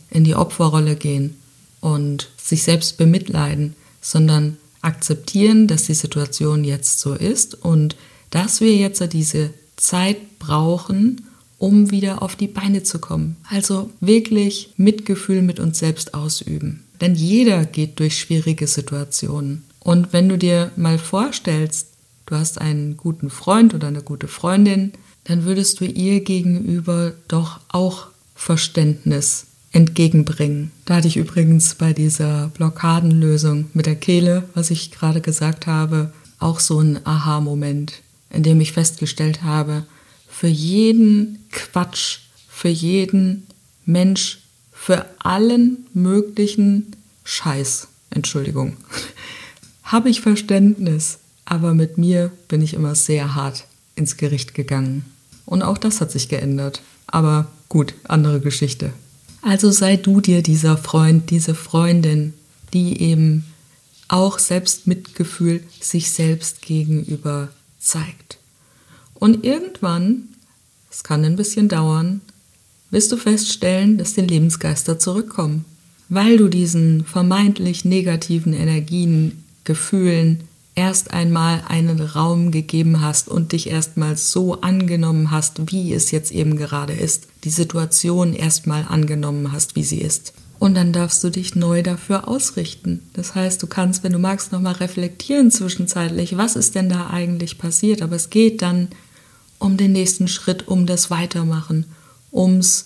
in 0.10 0.24
die 0.24 0.36
Opferrolle 0.36 0.96
gehen 0.96 1.38
und 1.80 2.30
sich 2.38 2.64
selbst 2.64 2.98
bemitleiden, 2.98 3.76
sondern 4.02 4.58
akzeptieren, 4.82 5.68
dass 5.68 5.86
die 5.86 5.94
Situation 5.94 6.64
jetzt 6.64 7.00
so 7.00 7.14
ist 7.14 7.56
und 7.56 7.96
dass 8.30 8.62
wir 8.62 8.76
jetzt 8.76 9.02
diese 9.14 9.52
Zeit 9.78 10.40
brauchen, 10.40 11.28
um 11.58 11.92
wieder 11.92 12.24
auf 12.24 12.36
die 12.36 12.48
Beine 12.48 12.84
zu 12.84 13.00
kommen. 13.00 13.38
Also 13.50 13.92
wirklich 14.00 14.74
Mitgefühl 14.78 15.42
mit 15.42 15.60
uns 15.60 15.80
selbst 15.80 16.14
ausüben. 16.14 16.84
Denn 17.00 17.16
jeder 17.16 17.66
geht 17.66 18.00
durch 18.00 18.18
schwierige 18.18 18.68
Situationen. 18.68 19.64
Und 19.80 20.14
wenn 20.14 20.30
du 20.30 20.38
dir 20.38 20.72
mal 20.76 20.98
vorstellst, 20.98 21.88
du 22.26 22.36
hast 22.36 22.60
einen 22.60 22.98
guten 22.98 23.30
Freund 23.30 23.74
oder 23.74 23.88
eine 23.88 24.02
gute 24.02 24.28
Freundin, 24.28 24.94
dann 25.26 25.46
würdest 25.46 25.80
du 25.80 25.86
ihr 25.86 26.22
gegenüber 26.22 27.14
doch 27.28 27.60
auch 27.70 28.08
Verständnis 28.36 29.46
entgegenbringen. 29.72 30.72
Da 30.86 30.96
hatte 30.96 31.08
ich 31.08 31.18
übrigens 31.18 31.76
bei 31.76 31.94
dieser 31.94 32.50
Blockadenlösung 32.50 33.68
mit 33.74 33.86
der 33.86 33.96
Kehle, 33.96 34.44
was 34.54 34.72
ich 34.72 34.92
gerade 34.92 35.22
gesagt 35.22 35.68
habe, 35.68 36.12
auch 36.40 36.60
so 36.60 36.80
einen 36.80 37.06
Aha-Moment 37.06 38.02
in 38.34 38.44
dem 38.44 38.62
ich 38.62 38.72
festgestellt 38.72 39.44
habe, 39.44 39.86
für 40.28 40.48
jeden 40.48 41.46
Quatsch, 41.52 42.20
für 42.50 42.70
jeden 42.70 43.48
Mensch, 43.86 44.40
für 44.72 45.06
allen 45.20 45.86
möglichen 45.94 46.96
Scheiß, 47.24 47.88
Entschuldigung, 48.10 48.78
habe 49.84 50.10
ich 50.10 50.22
Verständnis, 50.22 51.20
aber 51.46 51.74
mit 51.74 51.98
mir 51.98 52.32
bin 52.48 52.62
ich 52.62 52.74
immer 52.74 52.96
sehr 52.96 53.36
hart 53.36 53.66
ins 53.96 54.18
Gericht 54.18 54.54
gegangen. 54.54 55.06
Und 55.46 55.64
auch 55.64 55.78
das 55.78 56.02
hat 56.02 56.12
sich 56.12 56.30
geändert. 56.30 56.82
Aber 57.08 57.48
gut, 57.70 57.94
andere 58.04 58.40
Geschichte. 58.40 58.94
Also 59.42 59.72
sei 59.72 59.98
du 59.98 60.22
dir 60.22 60.44
dieser 60.44 60.78
Freund, 60.78 61.30
diese 61.30 61.56
Freundin, 61.56 62.34
die 62.74 63.02
eben 63.02 63.46
auch 64.08 64.40
Selbstmitgefühl 64.40 65.64
sich 65.80 66.12
selbst 66.12 66.62
gegenüber 66.62 67.50
zeigt. 67.80 68.38
Und 69.16 69.44
irgendwann, 69.44 70.30
es 70.92 71.04
kann 71.04 71.24
ein 71.24 71.36
bisschen 71.36 71.70
dauern, 71.70 72.22
wirst 72.92 73.12
du 73.12 73.18
feststellen, 73.18 73.98
dass 73.98 74.14
die 74.14 74.22
Lebensgeister 74.22 75.00
zurückkommen, 75.00 75.66
weil 76.10 76.38
du 76.38 76.50
diesen 76.50 77.06
vermeintlich 77.06 77.86
negativen 77.86 78.54
Energien, 78.54 79.44
Gefühlen 79.64 80.44
erst 80.76 81.12
einmal 81.12 81.64
einen 81.68 82.02
Raum 82.02 82.52
gegeben 82.52 83.02
hast 83.02 83.28
und 83.28 83.52
dich 83.52 83.70
erstmal 83.70 84.18
so 84.18 84.62
angenommen 84.62 85.32
hast, 85.32 85.72
wie 85.72 85.94
es 85.94 86.12
jetzt 86.12 86.32
eben 86.32 86.58
gerade 86.58 86.94
ist, 86.94 87.28
die 87.44 87.50
Situation 87.50 88.34
erstmal 88.34 88.86
angenommen 88.88 89.52
hast, 89.52 89.76
wie 89.76 89.84
sie 89.84 90.00
ist. 90.00 90.34
Und 90.60 90.76
dann 90.76 90.94
darfst 90.94 91.24
du 91.24 91.30
dich 91.32 91.56
neu 91.56 91.82
dafür 91.82 92.28
ausrichten. 92.28 93.02
Das 93.14 93.34
heißt, 93.34 93.64
du 93.64 93.68
kannst, 93.68 94.04
wenn 94.04 94.14
du 94.14 94.20
magst, 94.20 94.52
nochmal 94.52 94.76
reflektieren 94.76 95.50
zwischenzeitlich, 95.50 96.38
was 96.38 96.56
ist 96.56 96.76
denn 96.76 96.88
da 96.88 97.10
eigentlich 97.10 97.58
passiert. 97.58 98.04
Aber 98.04 98.16
es 98.16 98.30
geht 98.30 98.62
dann 98.62 98.90
um 99.58 99.76
den 99.76 99.92
nächsten 99.92 100.28
Schritt, 100.28 100.68
um 100.68 100.86
das 100.86 101.10
Weitermachen, 101.10 101.86
ums 102.32 102.86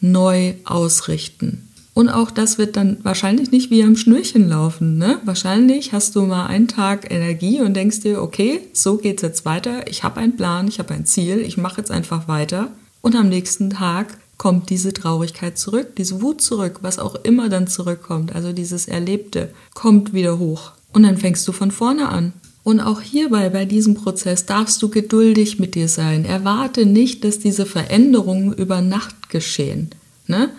neu 0.00 0.54
ausrichten. 0.64 1.68
Und 1.94 2.08
auch 2.08 2.30
das 2.30 2.56
wird 2.56 2.76
dann 2.76 2.98
wahrscheinlich 3.02 3.50
nicht 3.50 3.70
wie 3.70 3.84
am 3.84 3.96
Schnürchen 3.96 4.48
laufen. 4.48 4.96
Ne? 4.96 5.20
Wahrscheinlich 5.24 5.92
hast 5.92 6.16
du 6.16 6.22
mal 6.22 6.46
einen 6.46 6.68
Tag 6.68 7.10
Energie 7.10 7.60
und 7.60 7.74
denkst 7.74 8.00
dir, 8.00 8.22
okay, 8.22 8.60
so 8.72 8.96
geht's 8.96 9.22
jetzt 9.22 9.44
weiter. 9.44 9.86
Ich 9.88 10.02
habe 10.02 10.20
einen 10.20 10.36
Plan, 10.36 10.68
ich 10.68 10.78
habe 10.78 10.94
ein 10.94 11.04
Ziel, 11.04 11.40
ich 11.40 11.58
mache 11.58 11.78
jetzt 11.78 11.90
einfach 11.90 12.28
weiter. 12.28 12.68
Und 13.02 13.14
am 13.14 13.28
nächsten 13.28 13.68
Tag 13.70 14.16
kommt 14.38 14.70
diese 14.70 14.92
Traurigkeit 14.94 15.58
zurück, 15.58 15.96
diese 15.96 16.22
Wut 16.22 16.40
zurück, 16.40 16.78
was 16.80 16.98
auch 16.98 17.14
immer 17.16 17.48
dann 17.48 17.66
zurückkommt. 17.66 18.34
Also 18.34 18.52
dieses 18.52 18.88
Erlebte 18.88 19.52
kommt 19.74 20.14
wieder 20.14 20.38
hoch. 20.38 20.72
Und 20.92 21.02
dann 21.02 21.18
fängst 21.18 21.46
du 21.46 21.52
von 21.52 21.70
vorne 21.70 22.08
an. 22.08 22.32
Und 22.64 22.80
auch 22.80 23.00
hierbei, 23.00 23.50
bei 23.50 23.64
diesem 23.64 23.94
Prozess, 23.94 24.46
darfst 24.46 24.80
du 24.82 24.88
geduldig 24.88 25.58
mit 25.58 25.74
dir 25.74 25.88
sein. 25.88 26.24
Erwarte 26.24 26.86
nicht, 26.86 27.24
dass 27.24 27.38
diese 27.38 27.66
Veränderungen 27.66 28.52
über 28.52 28.80
Nacht 28.80 29.30
geschehen. 29.30 29.90
Ne? 30.26 30.50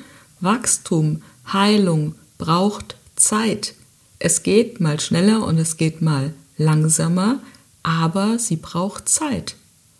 Wachstum, 0.43 1.21
Heilung 1.51 2.15
braucht 2.37 2.97
Zeit. 3.15 3.75
Es 4.19 4.43
geht 4.43 4.81
mal 4.81 4.99
schneller 4.99 5.45
und 5.45 5.57
es 5.57 5.77
geht 5.77 6.01
mal 6.01 6.33
langsamer, 6.57 7.39
aber 7.81 8.37
sie 8.39 8.57
braucht 8.57 9.07
Zeit. 9.07 9.55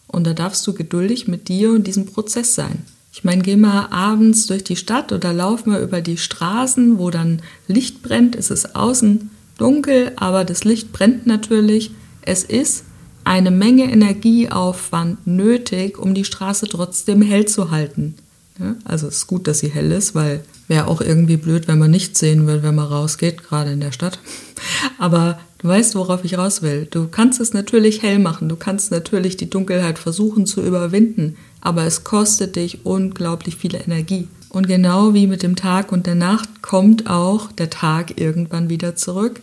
Und 0.08 0.28
da 0.28 0.34
darfst 0.34 0.68
du 0.68 0.74
geduldig 0.74 1.30
mit 1.30 1.48
dir 1.48 1.72
und 1.72 1.88
diesem 1.88 2.06
Prozess 2.06 2.56
sein. 2.56 2.86
Ich 3.14 3.24
meine, 3.24 3.42
geh 3.42 3.56
mal 3.56 3.88
abends 3.92 4.46
durch 4.48 4.66
die 4.66 4.76
Stadt 4.76 5.14
oder 5.14 5.32
lauf 5.32 5.66
mal 5.66 5.82
über 5.82 6.02
die 6.02 6.18
Straßen, 6.18 6.98
wo 7.00 7.10
dann 7.10 7.42
Licht 7.68 8.02
brennt. 8.02 8.36
Es 8.36 8.52
ist 8.52 8.76
außen 8.76 9.32
dunkel, 9.58 10.12
aber 10.18 10.44
das 10.44 10.66
Licht 10.66 10.92
brennt 10.92 11.26
natürlich. 11.26 11.92
Es 12.22 12.44
ist 12.44 12.84
eine 13.24 13.52
Menge 13.52 13.84
Energieaufwand 13.84 15.26
nötig, 15.26 15.98
um 15.98 16.14
die 16.14 16.26
Straße 16.26 16.68
trotzdem 16.68 17.22
hell 17.22 17.46
zu 17.46 17.72
halten. 17.72 18.16
Ja, 18.60 18.76
also 18.86 19.08
es 19.08 19.18
ist 19.18 19.28
gut, 19.28 19.48
dass 19.48 19.60
sie 19.60 19.70
hell 19.70 19.92
ist, 19.92 20.14
weil 20.14 20.44
wäre 20.68 20.88
auch 20.88 21.02
irgendwie 21.02 21.38
blöd, 21.38 21.68
wenn 21.68 21.80
man 21.80 21.92
nichts 21.92 22.20
sehen 22.20 22.46
will, 22.48 22.64
wenn 22.64 22.76
man 22.76 22.88
rausgeht, 22.88 23.44
gerade 23.44 23.72
in 23.72 23.80
der 23.80 23.92
Stadt. 23.92 24.20
Aber 25.00 25.40
du 25.58 25.68
weißt, 25.68 25.96
worauf 25.96 26.24
ich 26.24 26.38
raus 26.38 26.62
will. 26.62 26.88
Du 26.90 27.08
kannst 27.08 27.40
es 27.40 27.54
natürlich 27.54 28.04
hell 28.04 28.20
machen, 28.20 28.50
du 28.50 28.56
kannst 28.56 28.92
natürlich 28.92 29.38
die 29.38 29.50
Dunkelheit 29.50 29.98
versuchen 29.98 30.46
zu 30.46 30.62
überwinden, 30.62 31.36
aber 31.62 31.86
es 31.86 32.04
kostet 32.04 32.58
dich 32.58 32.86
unglaublich 32.86 33.56
viel 33.56 33.76
Energie. 33.76 34.28
Und 34.50 34.68
genau 34.68 35.14
wie 35.14 35.26
mit 35.26 35.42
dem 35.42 35.56
Tag 35.56 35.92
und 35.92 36.06
der 36.06 36.16
Nacht 36.16 36.62
kommt 36.62 37.10
auch 37.10 37.52
der 37.54 37.70
Tag 37.70 38.20
irgendwann 38.20 38.70
wieder 38.70 38.96
zurück. 38.96 39.42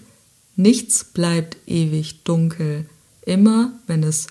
Nichts 0.56 1.04
bleibt 1.04 1.56
ewig 1.66 2.22
dunkel. 2.22 2.84
Immer 3.24 3.72
wenn 3.86 4.02
es 4.02 4.28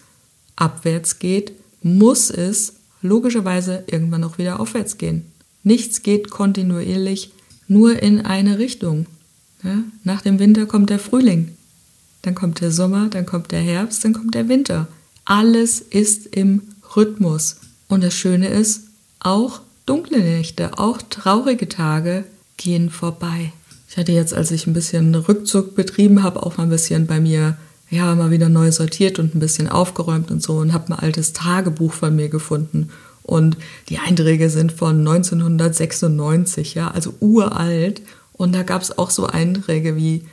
abwärts 0.55 1.19
geht, 1.19 1.53
muss 1.81 2.29
es 2.29 2.75
logischerweise 3.01 3.83
irgendwann 3.87 4.23
auch 4.23 4.37
wieder 4.37 4.59
aufwärts 4.59 4.97
gehen. 4.97 5.25
Nichts 5.63 6.03
geht 6.03 6.29
kontinuierlich 6.29 7.31
nur 7.67 8.01
in 8.01 8.21
eine 8.25 8.59
Richtung. 8.59 9.05
Ja, 9.63 9.83
nach 10.03 10.21
dem 10.21 10.39
Winter 10.39 10.65
kommt 10.65 10.89
der 10.89 10.99
Frühling, 10.99 11.55
dann 12.21 12.35
kommt 12.35 12.61
der 12.61 12.71
Sommer, 12.71 13.07
dann 13.09 13.25
kommt 13.25 13.51
der 13.51 13.61
Herbst, 13.61 14.03
dann 14.05 14.13
kommt 14.13 14.35
der 14.35 14.47
Winter. 14.47 14.87
Alles 15.25 15.81
ist 15.81 16.27
im 16.27 16.61
Rhythmus. 16.95 17.57
Und 17.87 18.03
das 18.03 18.13
Schöne 18.13 18.47
ist, 18.47 18.83
auch 19.19 19.61
dunkle 19.85 20.19
Nächte, 20.19 20.77
auch 20.79 21.01
traurige 21.01 21.67
Tage 21.67 22.23
gehen 22.57 22.89
vorbei. 22.89 23.51
Ich 23.89 23.97
hatte 23.97 24.11
jetzt, 24.11 24.33
als 24.33 24.51
ich 24.51 24.67
ein 24.67 24.73
bisschen 24.73 25.15
Rückzug 25.15 25.75
betrieben 25.75 26.23
habe, 26.23 26.43
auch 26.43 26.57
mal 26.57 26.63
ein 26.63 26.69
bisschen 26.69 27.07
bei 27.07 27.19
mir 27.19 27.57
ja, 27.89 28.13
mal 28.15 28.31
wieder 28.31 28.49
neu 28.49 28.71
sortiert 28.71 29.19
und 29.19 29.35
ein 29.35 29.39
bisschen 29.39 29.67
aufgeräumt 29.67 30.31
und 30.31 30.43
so 30.43 30.57
und 30.57 30.73
habe 30.73 30.93
ein 30.93 30.99
altes 30.99 31.33
Tagebuch 31.33 31.93
von 31.93 32.15
mir 32.15 32.29
gefunden. 32.29 32.89
Und 33.23 33.57
die 33.89 33.99
Einträge 33.99 34.49
sind 34.49 34.71
von 34.71 34.99
1996, 34.99 36.75
ja, 36.75 36.89
also 36.89 37.13
uralt. 37.19 38.01
Und 38.33 38.53
da 38.53 38.63
gab 38.63 38.81
es 38.81 38.97
auch 38.97 39.09
so 39.09 39.27
Einträge 39.27 39.95
wie, 39.95 40.23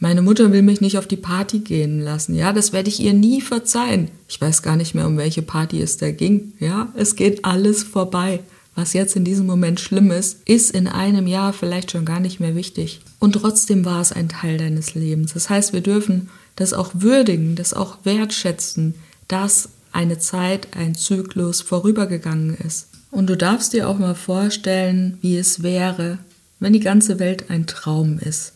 meine 0.00 0.22
Mutter 0.22 0.52
will 0.52 0.62
mich 0.62 0.80
nicht 0.80 0.98
auf 0.98 1.08
die 1.08 1.16
Party 1.16 1.58
gehen 1.60 2.00
lassen. 2.00 2.34
Ja, 2.34 2.52
das 2.52 2.72
werde 2.72 2.88
ich 2.88 3.00
ihr 3.00 3.14
nie 3.14 3.40
verzeihen. 3.40 4.08
Ich 4.28 4.40
weiß 4.40 4.62
gar 4.62 4.76
nicht 4.76 4.94
mehr, 4.94 5.06
um 5.08 5.16
welche 5.16 5.42
Party 5.42 5.82
es 5.82 5.96
da 5.96 6.12
ging. 6.12 6.52
Ja, 6.60 6.92
es 6.94 7.16
geht 7.16 7.44
alles 7.44 7.82
vorbei. 7.82 8.40
Was 8.76 8.92
jetzt 8.92 9.16
in 9.16 9.24
diesem 9.24 9.46
Moment 9.46 9.80
schlimm 9.80 10.12
ist, 10.12 10.38
ist 10.44 10.70
in 10.70 10.86
einem 10.86 11.26
Jahr 11.26 11.52
vielleicht 11.52 11.90
schon 11.90 12.04
gar 12.04 12.20
nicht 12.20 12.38
mehr 12.38 12.54
wichtig. 12.54 13.00
Und 13.18 13.32
trotzdem 13.32 13.84
war 13.84 14.00
es 14.00 14.12
ein 14.12 14.28
Teil 14.28 14.56
deines 14.56 14.94
Lebens. 14.94 15.34
Das 15.34 15.50
heißt, 15.50 15.72
wir 15.72 15.80
dürfen 15.80 16.28
das 16.58 16.72
auch 16.72 16.90
würdigen, 16.94 17.54
das 17.54 17.72
auch 17.72 17.98
wertschätzen, 18.04 18.94
dass 19.28 19.68
eine 19.92 20.18
Zeit, 20.18 20.76
ein 20.76 20.96
Zyklus 20.96 21.60
vorübergegangen 21.60 22.56
ist. 22.56 22.88
Und 23.12 23.28
du 23.28 23.36
darfst 23.36 23.72
dir 23.72 23.88
auch 23.88 23.98
mal 23.98 24.16
vorstellen, 24.16 25.18
wie 25.22 25.36
es 25.36 25.62
wäre, 25.62 26.18
wenn 26.58 26.72
die 26.72 26.80
ganze 26.80 27.20
Welt 27.20 27.48
ein 27.48 27.68
Traum 27.68 28.18
ist, 28.18 28.54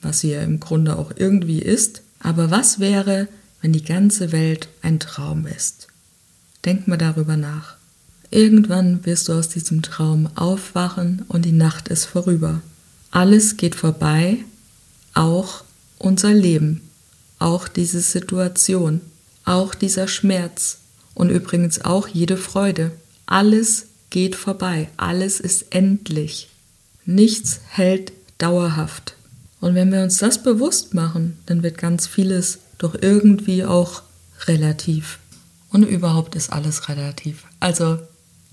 was 0.00 0.20
sie 0.20 0.32
ja 0.32 0.40
im 0.40 0.58
Grunde 0.58 0.96
auch 0.96 1.12
irgendwie 1.14 1.60
ist. 1.60 2.00
Aber 2.18 2.50
was 2.50 2.80
wäre, 2.80 3.28
wenn 3.60 3.74
die 3.74 3.84
ganze 3.84 4.32
Welt 4.32 4.68
ein 4.80 4.98
Traum 4.98 5.46
ist? 5.46 5.88
Denk 6.64 6.88
mal 6.88 6.96
darüber 6.96 7.36
nach. 7.36 7.76
Irgendwann 8.30 9.04
wirst 9.04 9.28
du 9.28 9.34
aus 9.34 9.50
diesem 9.50 9.82
Traum 9.82 10.30
aufwachen 10.34 11.26
und 11.28 11.44
die 11.44 11.52
Nacht 11.52 11.88
ist 11.88 12.06
vorüber. 12.06 12.62
Alles 13.10 13.58
geht 13.58 13.74
vorbei, 13.74 14.38
auch 15.12 15.62
unser 15.98 16.32
Leben 16.32 16.80
auch 17.44 17.68
diese 17.68 18.00
Situation, 18.00 19.02
auch 19.44 19.74
dieser 19.74 20.08
Schmerz 20.08 20.78
und 21.12 21.28
übrigens 21.28 21.84
auch 21.84 22.08
jede 22.08 22.38
Freude. 22.38 22.90
Alles 23.26 23.86
geht 24.08 24.34
vorbei, 24.34 24.88
alles 24.96 25.40
ist 25.40 25.66
endlich. 25.68 26.48
Nichts 27.04 27.60
hält 27.68 28.12
dauerhaft. 28.38 29.16
Und 29.60 29.74
wenn 29.74 29.92
wir 29.92 30.02
uns 30.02 30.18
das 30.18 30.42
bewusst 30.42 30.94
machen, 30.94 31.36
dann 31.44 31.62
wird 31.62 31.76
ganz 31.76 32.06
vieles 32.06 32.60
doch 32.78 32.94
irgendwie 32.98 33.64
auch 33.64 34.02
relativ. 34.46 35.18
Und 35.70 35.82
überhaupt 35.82 36.36
ist 36.36 36.50
alles 36.50 36.88
relativ. 36.88 37.44
Also 37.60 37.98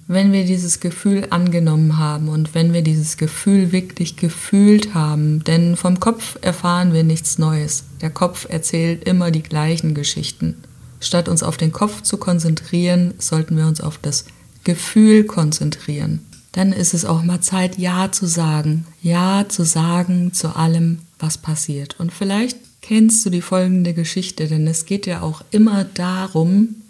wenn 0.08 0.32
wir 0.32 0.46
dieses 0.46 0.80
Gefühl 0.80 1.28
angenommen 1.30 1.98
haben 1.98 2.28
und 2.28 2.54
wenn 2.54 2.74
wir 2.74 2.82
dieses 2.82 3.18
Gefühl 3.18 3.72
wirklich 3.72 4.18
gefühlt 4.18 4.94
haben, 4.94 5.44
denn 5.44 5.76
vom 5.78 6.00
Kopf 6.00 6.38
erfahren 6.42 6.94
wir 6.94 7.04
nichts 7.04 7.38
Neues. 7.38 7.86
Der 8.02 8.10
Kopf 8.10 8.46
erzählt 8.50 9.04
immer 9.06 9.32
die 9.32 9.44
gleichen 9.44 9.94
Geschichten. 9.94 10.56
Statt 11.00 11.30
uns 11.30 11.44
auf 11.44 11.58
den 11.58 11.72
Kopf 11.72 12.02
zu 12.02 12.18
konzentrieren, 12.18 13.14
sollten 13.18 13.58
wir 13.58 13.68
uns 13.68 13.82
auf 13.82 13.98
das 13.98 14.26
Gefühl 14.64 15.24
konzentrieren. 15.24 16.26
Dann 16.52 16.74
ist 16.74 16.94
es 16.94 17.06
auch 17.06 17.24
mal 17.24 17.42
Zeit, 17.42 17.78
Ja 17.78 18.12
zu 18.12 18.28
sagen. 18.28 18.86
Ja 19.02 19.46
zu 19.48 19.64
sagen 19.64 20.34
zu 20.34 20.56
allem, 20.56 21.00
was 21.18 21.38
passiert. 21.38 21.96
Und 22.00 22.12
vielleicht 22.12 22.58
kennst 22.82 23.26
du 23.26 23.30
die 23.30 23.42
folgende 23.42 23.94
Geschichte, 23.94 24.48
denn 24.48 24.68
es 24.68 24.86
geht 24.86 25.06
ja 25.06 25.22
auch 25.22 25.44
immer 25.52 25.86
darum, 25.86 26.81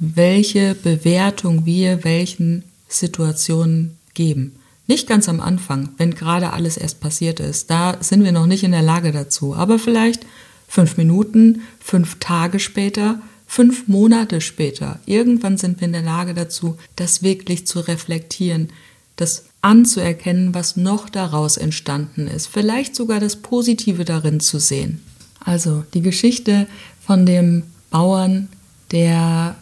welche 0.00 0.74
Bewertung 0.74 1.66
wir 1.66 2.04
welchen 2.04 2.64
Situationen 2.88 3.98
geben. 4.14 4.56
Nicht 4.86 5.06
ganz 5.06 5.28
am 5.28 5.40
Anfang, 5.40 5.90
wenn 5.98 6.14
gerade 6.14 6.52
alles 6.52 6.76
erst 6.76 7.00
passiert 7.00 7.38
ist. 7.38 7.70
Da 7.70 7.96
sind 8.00 8.24
wir 8.24 8.32
noch 8.32 8.46
nicht 8.46 8.64
in 8.64 8.72
der 8.72 8.82
Lage 8.82 9.12
dazu. 9.12 9.54
Aber 9.54 9.78
vielleicht 9.78 10.26
fünf 10.66 10.96
Minuten, 10.96 11.62
fünf 11.78 12.18
Tage 12.18 12.58
später, 12.58 13.20
fünf 13.46 13.86
Monate 13.86 14.40
später. 14.40 14.98
Irgendwann 15.06 15.58
sind 15.58 15.80
wir 15.80 15.86
in 15.86 15.92
der 15.92 16.02
Lage 16.02 16.34
dazu, 16.34 16.76
das 16.96 17.22
wirklich 17.22 17.66
zu 17.66 17.80
reflektieren, 17.80 18.70
das 19.14 19.44
anzuerkennen, 19.62 20.54
was 20.54 20.76
noch 20.76 21.08
daraus 21.10 21.56
entstanden 21.56 22.26
ist. 22.26 22.46
Vielleicht 22.46 22.96
sogar 22.96 23.20
das 23.20 23.36
Positive 23.36 24.04
darin 24.04 24.40
zu 24.40 24.58
sehen. 24.58 25.02
Also 25.38 25.84
die 25.94 26.02
Geschichte 26.02 26.66
von 27.00 27.26
dem 27.26 27.64
Bauern, 27.90 28.48
der 28.92 29.56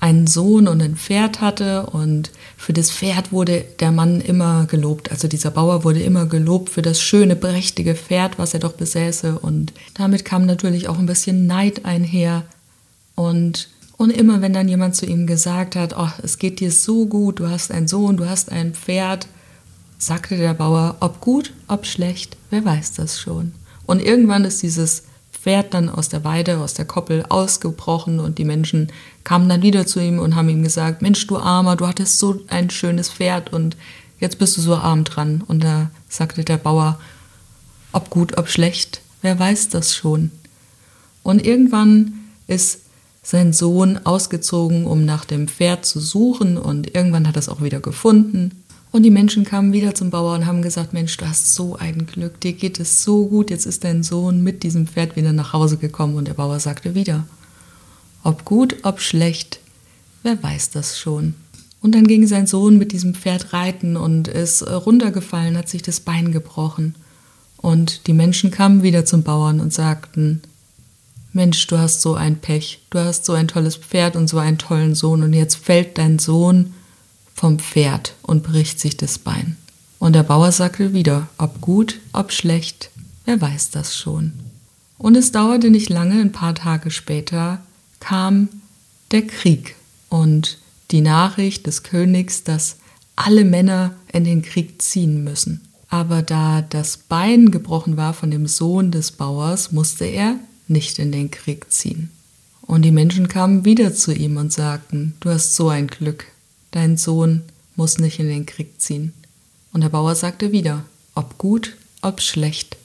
einen 0.00 0.26
Sohn 0.26 0.66
und 0.66 0.80
ein 0.80 0.96
Pferd 0.96 1.42
hatte 1.42 1.86
und 1.86 2.30
für 2.56 2.72
das 2.72 2.90
Pferd 2.90 3.32
wurde 3.32 3.64
der 3.80 3.92
Mann 3.92 4.22
immer 4.22 4.64
gelobt. 4.66 5.10
Also 5.10 5.28
dieser 5.28 5.50
Bauer 5.50 5.84
wurde 5.84 6.02
immer 6.02 6.24
gelobt 6.24 6.70
für 6.70 6.80
das 6.80 7.00
schöne, 7.00 7.36
prächtige 7.36 7.94
Pferd, 7.94 8.38
was 8.38 8.54
er 8.54 8.60
doch 8.60 8.72
besäße. 8.72 9.38
Und 9.38 9.74
damit 9.94 10.24
kam 10.24 10.46
natürlich 10.46 10.88
auch 10.88 10.98
ein 10.98 11.06
bisschen 11.06 11.46
Neid 11.46 11.84
einher. 11.84 12.44
Und, 13.14 13.68
und 13.98 14.10
immer 14.10 14.40
wenn 14.40 14.54
dann 14.54 14.68
jemand 14.68 14.96
zu 14.96 15.04
ihm 15.04 15.26
gesagt 15.26 15.76
hat, 15.76 15.94
oh, 15.96 16.10
es 16.22 16.38
geht 16.38 16.60
dir 16.60 16.72
so 16.72 17.04
gut, 17.04 17.38
du 17.38 17.48
hast 17.48 17.70
einen 17.70 17.88
Sohn, 17.88 18.16
du 18.16 18.26
hast 18.26 18.50
ein 18.50 18.72
Pferd, 18.72 19.26
sagte 19.98 20.38
der 20.38 20.54
Bauer, 20.54 20.96
ob 21.00 21.20
gut, 21.20 21.52
ob 21.68 21.84
schlecht, 21.84 22.38
wer 22.48 22.64
weiß 22.64 22.94
das 22.94 23.20
schon. 23.20 23.52
Und 23.84 24.02
irgendwann 24.02 24.46
ist 24.46 24.62
dieses 24.62 25.02
Pferd 25.32 25.72
dann 25.72 25.88
aus 25.88 26.08
der 26.08 26.24
Weide, 26.24 26.58
aus 26.58 26.74
der 26.74 26.84
Koppel 26.84 27.24
ausgebrochen 27.28 28.20
und 28.20 28.38
die 28.38 28.44
Menschen 28.44 28.92
kamen 29.30 29.48
dann 29.48 29.62
wieder 29.62 29.86
zu 29.86 30.00
ihm 30.00 30.18
und 30.18 30.34
haben 30.34 30.48
ihm 30.48 30.64
gesagt, 30.64 31.02
Mensch, 31.02 31.24
du 31.28 31.38
Armer, 31.38 31.76
du 31.76 31.86
hattest 31.86 32.18
so 32.18 32.40
ein 32.48 32.68
schönes 32.68 33.10
Pferd 33.10 33.52
und 33.52 33.76
jetzt 34.18 34.40
bist 34.40 34.56
du 34.56 34.60
so 34.60 34.74
arm 34.74 35.04
dran. 35.04 35.44
Und 35.46 35.62
da 35.62 35.92
sagte 36.08 36.42
der 36.42 36.56
Bauer, 36.56 36.98
ob 37.92 38.10
gut, 38.10 38.38
ob 38.38 38.48
schlecht, 38.48 39.02
wer 39.22 39.38
weiß 39.38 39.68
das 39.68 39.94
schon. 39.94 40.32
Und 41.22 41.46
irgendwann 41.46 42.14
ist 42.48 42.80
sein 43.22 43.52
Sohn 43.52 44.00
ausgezogen, 44.02 44.84
um 44.84 45.04
nach 45.04 45.24
dem 45.24 45.46
Pferd 45.46 45.86
zu 45.86 46.00
suchen 46.00 46.58
und 46.58 46.96
irgendwann 46.96 47.28
hat 47.28 47.36
er 47.36 47.40
es 47.40 47.48
auch 47.48 47.62
wieder 47.62 47.78
gefunden 47.78 48.64
und 48.90 49.04
die 49.04 49.10
Menschen 49.10 49.44
kamen 49.44 49.72
wieder 49.72 49.94
zum 49.94 50.10
Bauer 50.10 50.34
und 50.34 50.46
haben 50.46 50.60
gesagt, 50.60 50.92
Mensch, 50.92 51.16
du 51.16 51.28
hast 51.28 51.54
so 51.54 51.76
ein 51.76 52.06
Glück, 52.06 52.40
dir 52.40 52.52
geht 52.52 52.80
es 52.80 53.04
so 53.04 53.26
gut, 53.26 53.50
jetzt 53.50 53.66
ist 53.66 53.84
dein 53.84 54.02
Sohn 54.02 54.42
mit 54.42 54.64
diesem 54.64 54.88
Pferd 54.88 55.14
wieder 55.14 55.32
nach 55.32 55.52
Hause 55.52 55.76
gekommen. 55.76 56.16
Und 56.16 56.26
der 56.26 56.34
Bauer 56.34 56.58
sagte 56.58 56.96
wieder, 56.96 57.24
ob 58.22 58.44
gut, 58.44 58.76
ob 58.82 59.00
schlecht, 59.00 59.60
wer 60.22 60.42
weiß 60.42 60.70
das 60.70 60.98
schon. 60.98 61.34
Und 61.82 61.94
dann 61.94 62.06
ging 62.06 62.26
sein 62.26 62.46
Sohn 62.46 62.76
mit 62.76 62.92
diesem 62.92 63.14
Pferd 63.14 63.52
reiten 63.52 63.96
und 63.96 64.28
ist 64.28 64.62
runtergefallen, 64.62 65.56
hat 65.56 65.68
sich 65.68 65.82
das 65.82 66.00
Bein 66.00 66.30
gebrochen. 66.30 66.94
Und 67.56 68.06
die 68.06 68.12
Menschen 68.12 68.50
kamen 68.50 68.82
wieder 68.82 69.04
zum 69.04 69.22
Bauern 69.22 69.60
und 69.60 69.72
sagten, 69.72 70.42
Mensch, 71.32 71.66
du 71.68 71.78
hast 71.78 72.02
so 72.02 72.14
ein 72.14 72.36
Pech, 72.38 72.80
du 72.90 72.98
hast 72.98 73.24
so 73.24 73.32
ein 73.32 73.48
tolles 73.48 73.76
Pferd 73.76 74.16
und 74.16 74.28
so 74.28 74.38
einen 74.38 74.58
tollen 74.58 74.94
Sohn 74.94 75.22
und 75.22 75.32
jetzt 75.32 75.56
fällt 75.56 75.96
dein 75.96 76.18
Sohn 76.18 76.74
vom 77.34 77.58
Pferd 77.58 78.14
und 78.22 78.42
bricht 78.42 78.80
sich 78.80 78.96
das 78.96 79.18
Bein. 79.18 79.56
Und 79.98 80.14
der 80.14 80.22
Bauer 80.22 80.50
sagte 80.50 80.92
wieder, 80.92 81.28
ob 81.38 81.60
gut, 81.60 82.00
ob 82.12 82.32
schlecht, 82.32 82.90
wer 83.26 83.40
weiß 83.40 83.70
das 83.70 83.96
schon. 83.96 84.32
Und 84.98 85.16
es 85.16 85.30
dauerte 85.30 85.70
nicht 85.70 85.88
lange, 85.88 86.20
ein 86.20 86.32
paar 86.32 86.54
Tage 86.54 86.90
später 86.90 87.60
kam 88.00 88.48
der 89.12 89.26
Krieg 89.26 89.76
und 90.08 90.58
die 90.90 91.00
Nachricht 91.00 91.66
des 91.66 91.82
Königs, 91.82 92.42
dass 92.42 92.76
alle 93.16 93.44
Männer 93.44 93.94
in 94.12 94.24
den 94.24 94.42
Krieg 94.42 94.82
ziehen 94.82 95.22
müssen. 95.22 95.60
Aber 95.88 96.22
da 96.22 96.62
das 96.62 96.96
Bein 96.96 97.50
gebrochen 97.50 97.96
war 97.96 98.14
von 98.14 98.30
dem 98.30 98.46
Sohn 98.46 98.90
des 98.90 99.12
Bauers, 99.12 99.72
musste 99.72 100.04
er 100.04 100.36
nicht 100.68 100.98
in 100.98 101.12
den 101.12 101.30
Krieg 101.30 101.70
ziehen. 101.72 102.10
Und 102.62 102.82
die 102.82 102.92
Menschen 102.92 103.28
kamen 103.28 103.64
wieder 103.64 103.92
zu 103.92 104.12
ihm 104.14 104.36
und 104.36 104.52
sagten, 104.52 105.14
du 105.20 105.30
hast 105.30 105.56
so 105.56 105.68
ein 105.68 105.88
Glück, 105.88 106.26
dein 106.70 106.96
Sohn 106.96 107.42
muss 107.74 107.98
nicht 107.98 108.20
in 108.20 108.28
den 108.28 108.46
Krieg 108.46 108.80
ziehen. 108.80 109.12
Und 109.72 109.82
der 109.82 109.88
Bauer 109.88 110.14
sagte 110.14 110.52
wieder, 110.52 110.84
ob 111.14 111.36
gut, 111.38 111.76
ob 112.02 112.20
schlecht, 112.20 112.76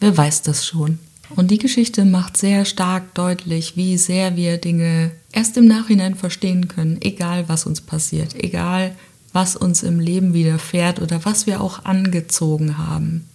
wer 0.00 0.16
weiß 0.16 0.42
das 0.42 0.66
schon. 0.66 0.98
Und 1.30 1.50
die 1.50 1.58
Geschichte 1.58 2.04
macht 2.04 2.36
sehr 2.36 2.64
stark 2.64 3.14
deutlich, 3.14 3.76
wie 3.76 3.98
sehr 3.98 4.36
wir 4.36 4.58
Dinge 4.58 5.10
erst 5.32 5.56
im 5.56 5.66
Nachhinein 5.66 6.14
verstehen 6.14 6.68
können, 6.68 6.98
egal 7.00 7.48
was 7.48 7.66
uns 7.66 7.80
passiert, 7.80 8.34
egal 8.34 8.94
was 9.32 9.56
uns 9.56 9.82
im 9.82 10.00
Leben 10.00 10.34
widerfährt 10.34 11.00
oder 11.00 11.24
was 11.24 11.46
wir 11.46 11.60
auch 11.60 11.84
angezogen 11.84 12.78
haben. 12.78 13.26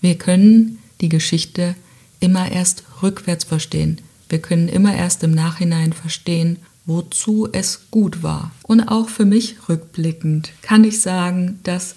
Wir 0.00 0.16
können 0.16 0.78
die 1.00 1.08
Geschichte 1.08 1.74
immer 2.20 2.50
erst 2.50 2.84
rückwärts 3.02 3.44
verstehen. 3.44 4.00
Wir 4.28 4.40
können 4.40 4.68
immer 4.68 4.94
erst 4.94 5.22
im 5.22 5.30
Nachhinein 5.30 5.92
verstehen, 5.92 6.58
wozu 6.84 7.48
es 7.52 7.90
gut 7.90 8.22
war. 8.22 8.50
Und 8.62 8.82
auch 8.82 9.08
für 9.08 9.24
mich 9.24 9.68
rückblickend 9.68 10.52
kann 10.62 10.84
ich 10.84 11.00
sagen, 11.00 11.60
dass 11.62 11.94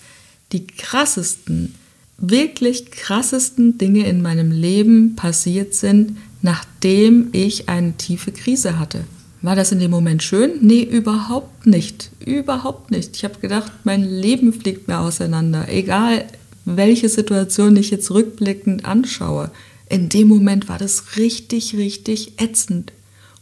die 0.51 0.67
krassesten, 0.67 1.75
wirklich 2.21 2.91
krassesten 2.91 3.77
Dinge 3.77 4.07
in 4.07 4.21
meinem 4.21 4.51
Leben 4.51 5.15
passiert 5.15 5.73
sind, 5.73 6.17
nachdem 6.41 7.29
ich 7.31 7.67
eine 7.67 7.93
tiefe 7.93 8.31
Krise 8.31 8.79
hatte. 8.79 9.03
War 9.41 9.55
das 9.55 9.71
in 9.71 9.79
dem 9.79 9.91
Moment 9.91 10.21
schön? 10.21 10.51
Nee, 10.61 10.83
überhaupt 10.83 11.65
nicht. 11.65 12.11
Überhaupt 12.23 12.91
nicht. 12.91 13.15
Ich 13.15 13.23
habe 13.23 13.39
gedacht, 13.39 13.71
mein 13.83 14.03
Leben 14.03 14.53
fliegt 14.53 14.87
mir 14.87 14.99
auseinander. 14.99 15.67
Egal, 15.67 16.25
welche 16.63 17.09
Situation 17.09 17.75
ich 17.75 17.89
jetzt 17.89 18.11
rückblickend 18.11 18.85
anschaue. 18.85 19.49
In 19.89 20.09
dem 20.09 20.27
Moment 20.27 20.69
war 20.69 20.77
das 20.77 21.17
richtig, 21.17 21.75
richtig 21.75 22.39
ätzend 22.39 22.93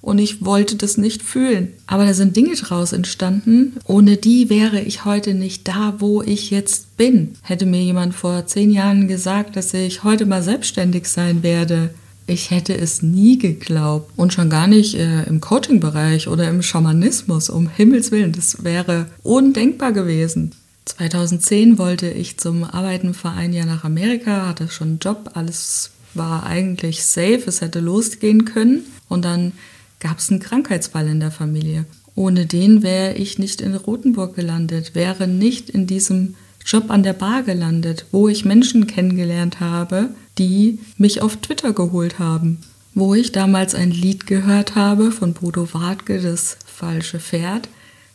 und 0.02 0.20
ich 0.20 0.46
wollte 0.46 0.76
das 0.76 0.98
nicht 0.98 1.22
fühlen. 1.22 1.70
Aber 1.88 2.06
da 2.06 2.14
sind 2.14 2.36
Dinge 2.36 2.56
draus 2.56 2.94
entstanden, 2.94 3.78
ohne 3.86 4.18
die 4.18 4.50
wäre 4.50 4.80
ich 4.80 5.06
heute 5.06 5.34
nicht 5.34 5.68
da, 5.68 5.96
wo 6.00 6.22
ich 6.22 6.52
jetzt 6.52 6.98
bin. 6.98 7.36
Hätte 7.42 7.66
mir 7.66 7.82
jemand 7.82 8.14
vor 8.14 8.46
zehn 8.46 8.72
Jahren 8.72 9.08
gesagt, 9.08 9.56
dass 9.56 9.74
ich 9.74 10.04
heute 10.04 10.26
mal 10.26 10.44
selbstständig 10.44 11.08
sein 11.08 11.44
werde, 11.44 11.90
ich 12.30 12.52
hätte 12.52 12.78
es 12.78 13.02
nie 13.02 13.40
geglaubt 13.40 14.12
und 14.16 14.34
schon 14.34 14.52
gar 14.52 14.68
nicht 14.68 14.94
äh, 14.94 15.24
im 15.24 15.42
Coaching-Bereich 15.42 16.28
oder 16.28 16.48
im 16.48 16.62
Schamanismus, 16.62 17.50
um 17.50 17.68
Himmels 17.68 18.12
Willen, 18.12 18.34
das 18.34 18.64
wäre 18.64 19.08
undenkbar 19.24 19.94
gewesen. 19.94 20.52
2010 20.86 21.80
wollte 21.80 22.08
ich 22.08 22.38
zum 22.38 22.64
Arbeiten 22.64 23.16
für 23.16 23.30
ein 23.30 23.52
Jahr 23.52 23.66
nach 23.66 23.84
Amerika, 23.84 24.48
hatte 24.48 24.70
schon 24.70 24.90
einen 24.90 25.00
Job, 25.00 25.32
alles 25.34 25.90
war 26.14 26.46
eigentlich 26.46 27.04
safe, 27.04 27.44
es 27.48 27.62
hätte 27.62 27.80
losgehen 27.80 28.46
können 28.46 28.84
und 29.08 29.26
dann 29.26 29.54
gab 30.00 30.20
es 30.20 30.30
einen 30.30 30.40
Krankheitsfall 30.40 31.08
in 31.08 31.20
der 31.20 31.32
Familie. 31.32 31.86
Ohne 32.16 32.46
den 32.46 32.84
wäre 32.84 33.14
ich 33.14 33.40
nicht 33.40 33.62
in 33.62 33.76
Rothenburg 33.76 34.36
gelandet, 34.36 34.96
wäre 34.96 35.28
nicht 35.28 35.70
in 35.70 35.88
diesem 35.88 36.36
Job 36.66 36.92
an 36.92 37.04
der 37.04 37.14
Bar 37.14 37.44
gelandet, 37.44 38.06
wo 38.12 38.28
ich 38.28 38.46
Menschen 38.46 38.88
kennengelernt 38.88 39.60
habe, 39.60 40.10
die 40.38 40.80
mich 40.98 41.22
auf 41.22 41.38
Twitter 41.38 41.74
geholt 41.74 42.20
haben. 42.20 42.60
Wo 42.94 43.14
ich 43.14 43.32
damals 43.32 43.76
ein 43.76 43.92
Lied 43.92 44.28
gehört 44.28 44.76
habe 44.76 45.12
von 45.12 45.34
Bodo 45.34 45.74
Wartke, 45.74 46.20
das 46.20 46.58
falsche 46.66 47.20
Pferd, 47.20 47.70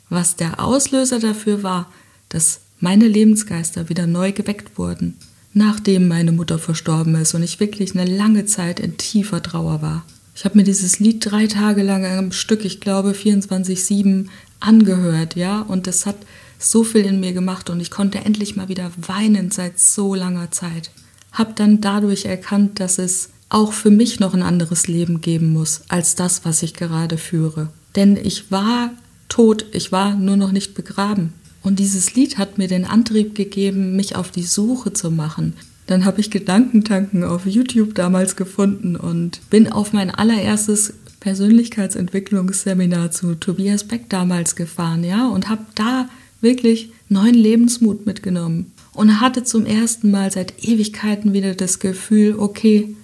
was 0.08 0.36
der 0.36 0.60
Auslöser 0.60 1.18
dafür 1.18 1.62
war, 1.62 1.90
dass 2.28 2.60
meine 2.80 3.08
Lebensgeister 3.08 3.88
wieder 3.88 4.06
neu 4.06 4.32
geweckt 4.32 4.76
wurden, 4.76 5.16
nachdem 5.52 6.08
meine 6.08 6.32
Mutter 6.32 6.58
verstorben 6.58 7.14
ist 7.14 7.34
und 7.34 7.42
ich 7.42 7.60
wirklich 7.60 7.96
eine 7.96 8.04
lange 8.10 8.44
Zeit 8.44 8.80
in 8.80 8.96
tiefer 8.96 9.42
Trauer 9.42 9.80
war. 9.80 10.04
Ich 10.34 10.44
habe 10.44 10.58
mir 10.58 10.64
dieses 10.64 10.98
Lied 10.98 11.24
drei 11.30 11.46
Tage 11.46 11.82
lang 11.82 12.04
am 12.04 12.32
Stück, 12.32 12.64
ich 12.64 12.80
glaube 12.80 13.12
24-7, 13.12 14.26
angehört, 14.58 15.36
ja, 15.36 15.60
und 15.60 15.86
das 15.86 16.06
hat 16.06 16.16
so 16.58 16.82
viel 16.82 17.04
in 17.04 17.20
mir 17.20 17.32
gemacht 17.32 17.70
und 17.70 17.80
ich 17.80 17.90
konnte 17.90 18.18
endlich 18.18 18.56
mal 18.56 18.68
wieder 18.68 18.90
weinen 18.96 19.50
seit 19.50 19.78
so 19.78 20.14
langer 20.14 20.50
Zeit. 20.50 20.90
Hab 21.32 21.56
dann 21.56 21.80
dadurch 21.80 22.24
erkannt, 22.24 22.80
dass 22.80 22.98
es 22.98 23.30
auch 23.48 23.72
für 23.72 23.90
mich 23.90 24.18
noch 24.18 24.34
ein 24.34 24.42
anderes 24.42 24.88
Leben 24.88 25.20
geben 25.20 25.52
muss 25.52 25.82
als 25.88 26.16
das, 26.16 26.44
was 26.44 26.62
ich 26.62 26.74
gerade 26.74 27.18
führe. 27.18 27.68
Denn 27.94 28.16
ich 28.16 28.50
war 28.50 28.90
tot, 29.28 29.66
ich 29.72 29.92
war 29.92 30.14
nur 30.14 30.36
noch 30.36 30.52
nicht 30.52 30.74
begraben. 30.74 31.32
Und 31.62 31.78
dieses 31.78 32.14
Lied 32.14 32.38
hat 32.38 32.58
mir 32.58 32.68
den 32.68 32.84
Antrieb 32.84 33.34
gegeben, 33.34 33.96
mich 33.96 34.16
auf 34.16 34.30
die 34.30 34.42
Suche 34.42 34.92
zu 34.92 35.10
machen, 35.10 35.54
dann 35.86 36.04
habe 36.04 36.20
ich 36.20 36.30
Gedankentanken 36.30 37.24
auf 37.24 37.46
YouTube 37.46 37.94
damals 37.94 38.36
gefunden 38.36 38.96
und 38.96 39.40
bin 39.50 39.70
auf 39.70 39.92
mein 39.92 40.10
allererstes 40.10 40.94
Persönlichkeitsentwicklungsseminar 41.20 43.10
zu 43.10 43.34
Tobias 43.34 43.84
Beck 43.84 44.08
damals 44.08 44.56
gefahren, 44.56 45.04
ja, 45.04 45.28
und 45.28 45.48
habe 45.48 45.64
da 45.74 46.08
wirklich 46.40 46.92
neuen 47.08 47.34
Lebensmut 47.34 48.06
mitgenommen 48.06 48.72
und 48.92 49.20
hatte 49.20 49.44
zum 49.44 49.66
ersten 49.66 50.10
Mal 50.10 50.30
seit 50.30 50.64
Ewigkeiten 50.64 51.32
wieder 51.32 51.54
das 51.54 51.78
Gefühl, 51.78 52.36
okay, 52.38 52.94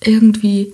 irgendwie 0.00 0.72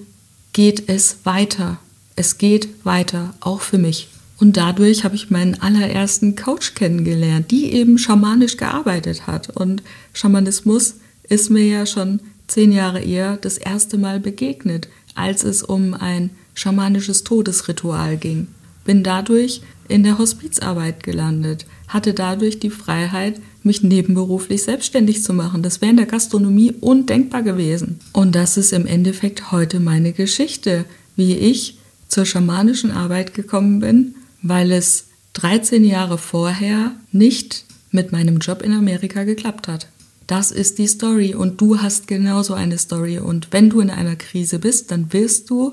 geht 0.53 0.89
es 0.89 1.19
weiter. 1.25 1.79
Es 2.17 2.39
geht 2.39 2.69
weiter, 2.85 3.35
auch 3.41 3.61
für 3.61 3.79
mich. 3.79 4.09
Und 4.41 4.57
dadurch 4.57 5.05
habe 5.05 5.17
ich 5.17 5.31
meinen 5.31 5.61
allerersten 5.61 6.37
Coach 6.37 6.75
kennengelernt, 6.75 7.51
die 7.51 7.73
eben 7.73 7.99
schamanisch 7.99 8.57
gearbeitet 8.57 9.27
hat. 9.27 9.51
Und 9.51 9.83
Schamanismus 10.13 10.97
ist 11.29 11.51
mir 11.51 11.65
ja 11.65 11.87
schon 11.87 12.21
zehn 12.47 12.73
Jahre 12.73 13.01
eher 13.01 13.37
das 13.37 13.59
erste 13.59 13.99
Mal 13.99 14.21
begegnet, 14.21 14.89
als 15.15 15.45
es 15.45 15.63
um 15.63 15.95
ein 15.95 16.31
schamanisches 16.55 17.25
Todesritual 17.25 18.17
ging. 18.17 18.49
Bin 18.85 19.03
dadurch 19.03 19.63
in 19.89 20.03
der 20.03 20.19
Hospizarbeit 20.19 21.03
gelandet, 21.03 21.67
hatte 21.89 22.15
dadurch 22.15 22.59
die 22.59 22.71
Freiheit, 22.71 23.41
mich 23.63 23.83
nebenberuflich 23.83 24.63
selbstständig 24.63 25.23
zu 25.23 25.33
machen. 25.35 25.63
Das 25.63 25.81
wäre 25.81 25.91
in 25.91 25.97
der 25.97 26.07
Gastronomie 26.07 26.73
undenkbar 26.81 27.43
gewesen. 27.43 28.01
Und 28.13 28.35
das 28.35 28.57
ist 28.57 28.73
im 28.73 28.87
Endeffekt 28.87 29.53
heute 29.53 29.81
meine 29.81 30.13
Geschichte, 30.13 30.85
wie 31.17 31.37
ich 31.37 31.79
zur 32.09 32.25
schamanischen 32.25 32.91
Arbeit 32.91 33.35
gekommen 33.35 33.81
bin 33.81 34.15
weil 34.43 34.73
es 34.73 35.07
13 35.35 35.85
Jahre 35.85 36.19
vorher 36.19 36.93
nicht 37.13 37.65
mit 37.91 38.13
meinem 38.13 38.39
Job 38.39 38.63
in 38.63 38.73
Amerika 38.73 39.25
geklappt 39.25 39.69
hat. 39.69 39.89
Das 40.29 40.51
ist 40.51 40.79
die 40.79 40.87
Story 40.87 41.35
und 41.35 41.59
du 41.59 41.81
hast 41.81 42.07
genauso 42.07 42.53
eine 42.53 42.77
Story 42.77 43.19
und 43.19 43.49
wenn 43.51 43.71
du 43.71 43.81
in 43.81 43.89
einer 43.89 44.15
Krise 44.15 44.59
bist, 44.59 44.91
dann 44.91 45.11
wirst 45.15 45.49
du 45.49 45.73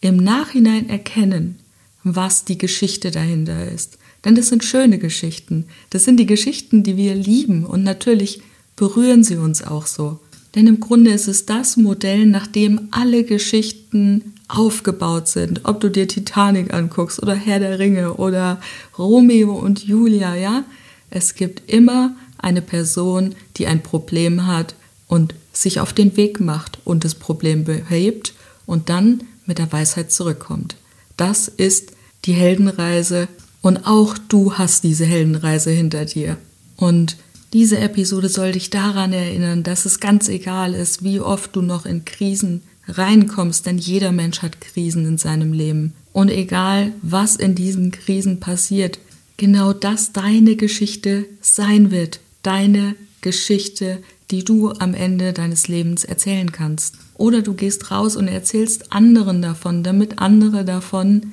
im 0.00 0.16
Nachhinein 0.16 0.88
erkennen, 0.88 1.58
was 2.02 2.46
die 2.46 2.56
Geschichte 2.56 3.10
dahinter 3.10 3.70
ist. 3.70 3.98
Denn 4.24 4.34
das 4.34 4.48
sind 4.48 4.64
schöne 4.64 4.98
Geschichten. 4.98 5.66
Das 5.90 6.04
sind 6.04 6.16
die 6.16 6.24
Geschichten, 6.24 6.82
die 6.82 6.96
wir 6.96 7.14
lieben 7.14 7.66
und 7.66 7.84
natürlich 7.84 8.40
berühren 8.74 9.22
sie 9.22 9.36
uns 9.36 9.62
auch 9.62 9.86
so. 9.86 10.18
Denn 10.54 10.66
im 10.66 10.80
Grunde 10.80 11.10
ist 11.10 11.28
es 11.28 11.44
das 11.44 11.76
Modell, 11.76 12.24
nach 12.24 12.46
dem 12.46 12.88
alle 12.90 13.22
Geschichten 13.22 14.32
aufgebaut 14.48 15.28
sind. 15.28 15.60
Ob 15.64 15.80
du 15.80 15.90
dir 15.90 16.08
Titanic 16.08 16.72
anguckst 16.72 17.22
oder 17.22 17.34
Herr 17.34 17.60
der 17.60 17.78
Ringe 17.78 18.14
oder 18.14 18.62
Romeo 18.96 19.52
und 19.52 19.84
Julia, 19.84 20.34
ja? 20.36 20.64
Es 21.10 21.34
gibt 21.34 21.70
immer 21.70 22.16
eine 22.38 22.62
Person, 22.62 23.34
die 23.56 23.66
ein 23.66 23.82
Problem 23.82 24.46
hat 24.46 24.74
und 25.06 25.34
sich 25.52 25.80
auf 25.80 25.92
den 25.92 26.16
Weg 26.16 26.40
macht 26.40 26.78
und 26.84 27.04
das 27.04 27.14
Problem 27.14 27.64
behebt 27.64 28.34
und 28.66 28.88
dann 28.88 29.24
mit 29.46 29.58
der 29.58 29.72
Weisheit 29.72 30.12
zurückkommt. 30.12 30.76
Das 31.16 31.48
ist 31.48 31.92
die 32.24 32.34
Heldenreise 32.34 33.28
und 33.62 33.86
auch 33.86 34.16
du 34.28 34.54
hast 34.54 34.84
diese 34.84 35.04
Heldenreise 35.04 35.70
hinter 35.70 36.04
dir. 36.04 36.36
Und 36.76 37.16
diese 37.52 37.78
Episode 37.78 38.28
soll 38.28 38.52
dich 38.52 38.70
daran 38.70 39.12
erinnern, 39.12 39.62
dass 39.62 39.86
es 39.86 40.00
ganz 40.00 40.28
egal 40.28 40.74
ist, 40.74 41.02
wie 41.02 41.20
oft 41.20 41.56
du 41.56 41.62
noch 41.62 41.86
in 41.86 42.04
Krisen 42.04 42.62
reinkommst, 42.86 43.66
denn 43.66 43.78
jeder 43.78 44.12
Mensch 44.12 44.42
hat 44.42 44.60
Krisen 44.60 45.06
in 45.06 45.18
seinem 45.18 45.52
Leben. 45.52 45.94
Und 46.12 46.30
egal, 46.30 46.92
was 47.02 47.36
in 47.36 47.54
diesen 47.54 47.90
Krisen 47.90 48.40
passiert, 48.40 48.98
genau 49.36 49.72
das 49.72 50.12
deine 50.12 50.56
Geschichte 50.56 51.26
sein 51.40 51.90
wird. 51.90 52.20
Deine 52.42 52.94
Geschichte, 53.20 53.98
die 54.30 54.44
du 54.44 54.72
am 54.72 54.94
Ende 54.94 55.32
deines 55.32 55.68
Lebens 55.68 56.04
erzählen 56.04 56.52
kannst. 56.52 56.96
Oder 57.14 57.42
du 57.42 57.54
gehst 57.54 57.90
raus 57.90 58.16
und 58.16 58.28
erzählst 58.28 58.92
anderen 58.92 59.42
davon, 59.42 59.82
damit 59.82 60.18
andere 60.18 60.64
davon 60.64 61.32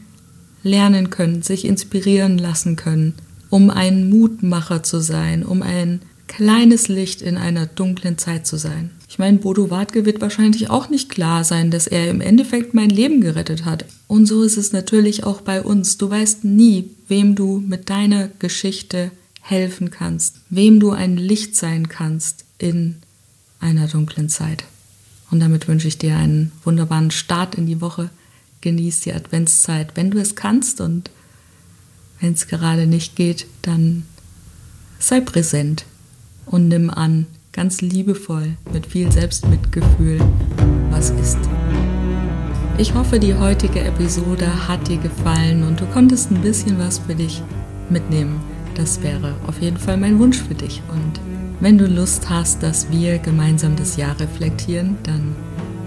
lernen 0.64 1.10
können, 1.10 1.44
sich 1.44 1.66
inspirieren 1.66 2.38
lassen 2.38 2.76
können, 2.76 3.14
um 3.50 3.70
ein 3.70 4.10
Mutmacher 4.10 4.82
zu 4.82 5.00
sein, 5.00 5.44
um 5.46 5.62
ein 5.62 6.02
kleines 6.28 6.88
Licht 6.88 7.22
in 7.22 7.38
einer 7.38 7.68
dunklen 7.68 8.18
Zeit 8.18 8.48
zu 8.48 8.58
sein. 8.58 8.90
Ich 9.08 9.20
meine, 9.20 9.38
Bodo 9.38 9.70
Wartke 9.70 10.06
wird 10.06 10.22
wahrscheinlich 10.22 10.72
auch 10.72 10.90
nicht 10.90 11.10
klar 11.10 11.44
sein, 11.44 11.70
dass 11.70 11.86
er 11.86 12.10
im 12.10 12.20
Endeffekt 12.20 12.74
mein 12.74 12.90
Leben 12.90 13.22
gerettet 13.22 13.64
hat. 13.64 13.86
Und 14.08 14.26
so 14.26 14.42
ist 14.42 14.58
es 14.58 14.74
natürlich 14.74 15.24
auch 15.24 15.42
bei 15.42 15.62
uns. 15.62 15.98
Du 15.98 16.10
weißt 16.10 16.44
nie, 16.44 16.90
wem 17.08 17.36
du 17.36 17.64
mit 17.66 17.90
deiner 17.92 18.30
Geschichte 18.40 19.12
helfen 19.46 19.92
kannst, 19.92 20.38
wem 20.50 20.80
du 20.80 20.92
ein 20.92 21.18
Licht 21.18 21.56
sein 21.56 21.88
kannst 21.88 22.46
in 22.58 22.96
einer 23.60 23.88
dunklen 23.88 24.28
Zeit. 24.28 24.64
Und 25.30 25.40
damit 25.40 25.68
wünsche 25.68 25.88
ich 25.88 26.00
dir 26.00 26.18
einen 26.18 26.52
wunderbaren 26.64 27.12
Start 27.12 27.54
in 27.54 27.68
die 27.68 27.80
Woche. 27.80 28.10
Genieß 28.62 29.02
die 29.02 29.14
Adventszeit, 29.14 29.92
wenn 29.96 30.10
du 30.10 30.18
es 30.18 30.36
kannst 30.36 30.82
und 30.82 31.12
wenn 32.20 32.34
es 32.34 32.48
gerade 32.48 32.88
nicht 32.88 33.16
geht, 33.16 33.46
dann 33.62 34.04
sei 34.98 35.22
präsent 35.22 35.86
und 36.48 36.68
nimm 36.70 36.90
an, 36.90 37.28
ganz 37.52 37.82
liebevoll, 37.82 38.58
mit 38.74 38.88
viel 38.88 39.12
Selbstmitgefühl, 39.12 40.20
was 40.90 41.12
ist. 41.12 41.38
Ich 42.80 42.96
hoffe, 42.96 43.20
die 43.20 43.36
heutige 43.36 43.82
Episode 43.82 44.68
hat 44.68 44.88
dir 44.88 44.98
gefallen 44.98 45.64
und 45.64 45.80
du 45.80 45.86
konntest 45.86 46.32
ein 46.32 46.42
bisschen 46.42 46.80
was 46.80 46.98
für 47.00 47.14
dich 47.14 47.44
mitnehmen. 47.90 48.55
Das 48.76 49.02
wäre 49.02 49.34
auf 49.48 49.62
jeden 49.62 49.78
Fall 49.78 49.98
mein 49.98 50.20
Wunsch 50.20 50.42
für 50.42 50.54
dich. 50.54 50.82
Und 50.92 51.20
wenn 51.62 51.78
du 51.78 51.88
Lust 51.88 52.30
hast, 52.30 52.62
dass 52.62 52.92
wir 52.92 53.18
gemeinsam 53.20 53.76
das 53.76 53.96
Jahr 53.96 54.20
reflektieren, 54.20 54.98
dann 55.04 55.36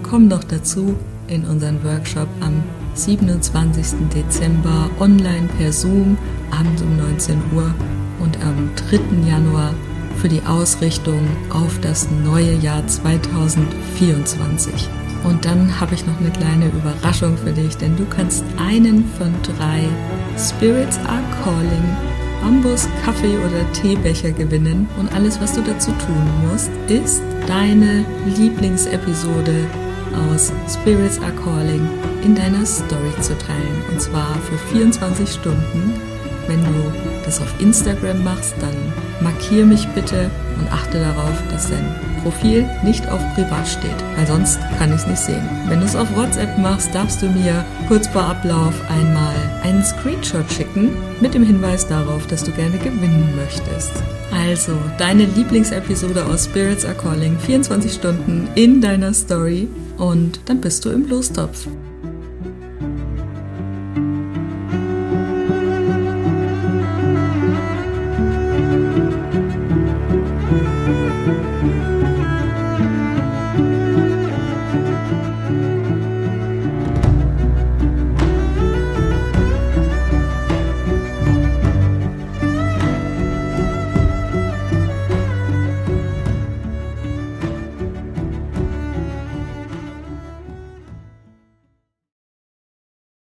komm 0.03 0.27
doch 0.27 0.43
dazu 0.43 0.95
in 1.27 1.45
unseren 1.45 1.81
Workshop 1.83 2.27
am 2.41 2.63
27. 2.95 4.09
Dezember 4.13 4.89
online 4.99 5.47
per 5.57 5.71
Zoom 5.71 6.17
abends 6.51 6.81
um 6.81 6.97
19 6.97 7.37
Uhr 7.55 7.73
und 8.19 8.37
am 8.43 8.69
3. 8.89 9.29
Januar 9.29 9.73
für 10.17 10.27
die 10.27 10.41
Ausrichtung 10.41 11.21
auf 11.49 11.79
das 11.81 12.07
neue 12.25 12.55
Jahr 12.55 12.85
2024. 12.85 14.89
Und 15.23 15.45
dann 15.45 15.79
habe 15.79 15.93
ich 15.93 16.05
noch 16.07 16.19
eine 16.19 16.31
kleine 16.31 16.67
Überraschung 16.67 17.37
für 17.37 17.51
dich, 17.51 17.77
denn 17.77 17.95
du 17.95 18.05
kannst 18.05 18.43
einen 18.57 19.05
von 19.17 19.33
drei 19.43 19.87
Spirits 20.37 20.97
Are 20.99 21.23
Calling 21.43 22.28
Bambus, 22.41 22.87
Kaffee 23.03 23.37
oder 23.37 23.71
Teebecher 23.73 24.31
gewinnen. 24.31 24.87
Und 24.97 25.13
alles, 25.13 25.39
was 25.41 25.53
du 25.53 25.61
dazu 25.61 25.91
tun 25.91 26.49
musst, 26.49 26.69
ist 26.87 27.21
deine 27.47 28.05
Lieblingsepisode 28.25 29.65
aus 30.31 30.51
Spirits 30.67 31.19
Are 31.21 31.33
Calling 31.33 31.87
in 32.23 32.35
deiner 32.35 32.65
Story 32.65 33.13
zu 33.21 33.37
teilen. 33.37 33.83
Und 33.91 34.01
zwar 34.01 34.35
für 34.49 34.57
24 34.73 35.29
Stunden 35.29 35.93
wenn 36.49 36.63
du 36.65 36.91
das 37.23 37.39
auf 37.39 37.53
Instagram 37.59 38.23
machst, 38.23 38.55
dann 38.59 38.73
markier 39.21 39.65
mich 39.65 39.87
bitte 39.89 40.31
und 40.59 40.71
achte 40.71 40.99
darauf, 40.99 41.43
dass 41.51 41.69
dein 41.69 41.95
Profil 42.23 42.65
nicht 42.83 43.07
auf 43.07 43.21
privat 43.35 43.67
steht, 43.67 43.95
weil 44.17 44.25
sonst 44.25 44.59
kann 44.77 44.89
ich 44.89 44.95
es 44.97 45.07
nicht 45.07 45.19
sehen. 45.19 45.47
Wenn 45.67 45.79
du 45.79 45.85
es 45.85 45.95
auf 45.95 46.13
WhatsApp 46.15 46.57
machst, 46.57 46.93
darfst 46.93 47.21
du 47.21 47.27
mir 47.27 47.63
kurz 47.87 48.07
vor 48.07 48.23
Ablauf 48.23 48.73
einmal 48.89 49.35
einen 49.79 49.85
Screenshot 49.85 50.51
schicken 50.51 50.91
mit 51.21 51.33
dem 51.33 51.45
Hinweis 51.45 51.87
darauf, 51.87 52.27
dass 52.27 52.43
du 52.43 52.51
gerne 52.51 52.77
gewinnen 52.79 53.33
möchtest. 53.37 53.91
Also, 54.29 54.73
deine 54.97 55.23
Lieblingsepisode 55.23 56.25
aus 56.25 56.45
Spirits 56.45 56.83
Are 56.83 56.95
Calling, 56.95 57.39
24 57.39 57.93
Stunden 57.93 58.49
in 58.55 58.81
deiner 58.81 59.13
Story 59.13 59.69
und 59.97 60.41
dann 60.47 60.59
bist 60.59 60.83
du 60.83 60.89
im 60.89 61.07
Lostopf. 61.07 61.67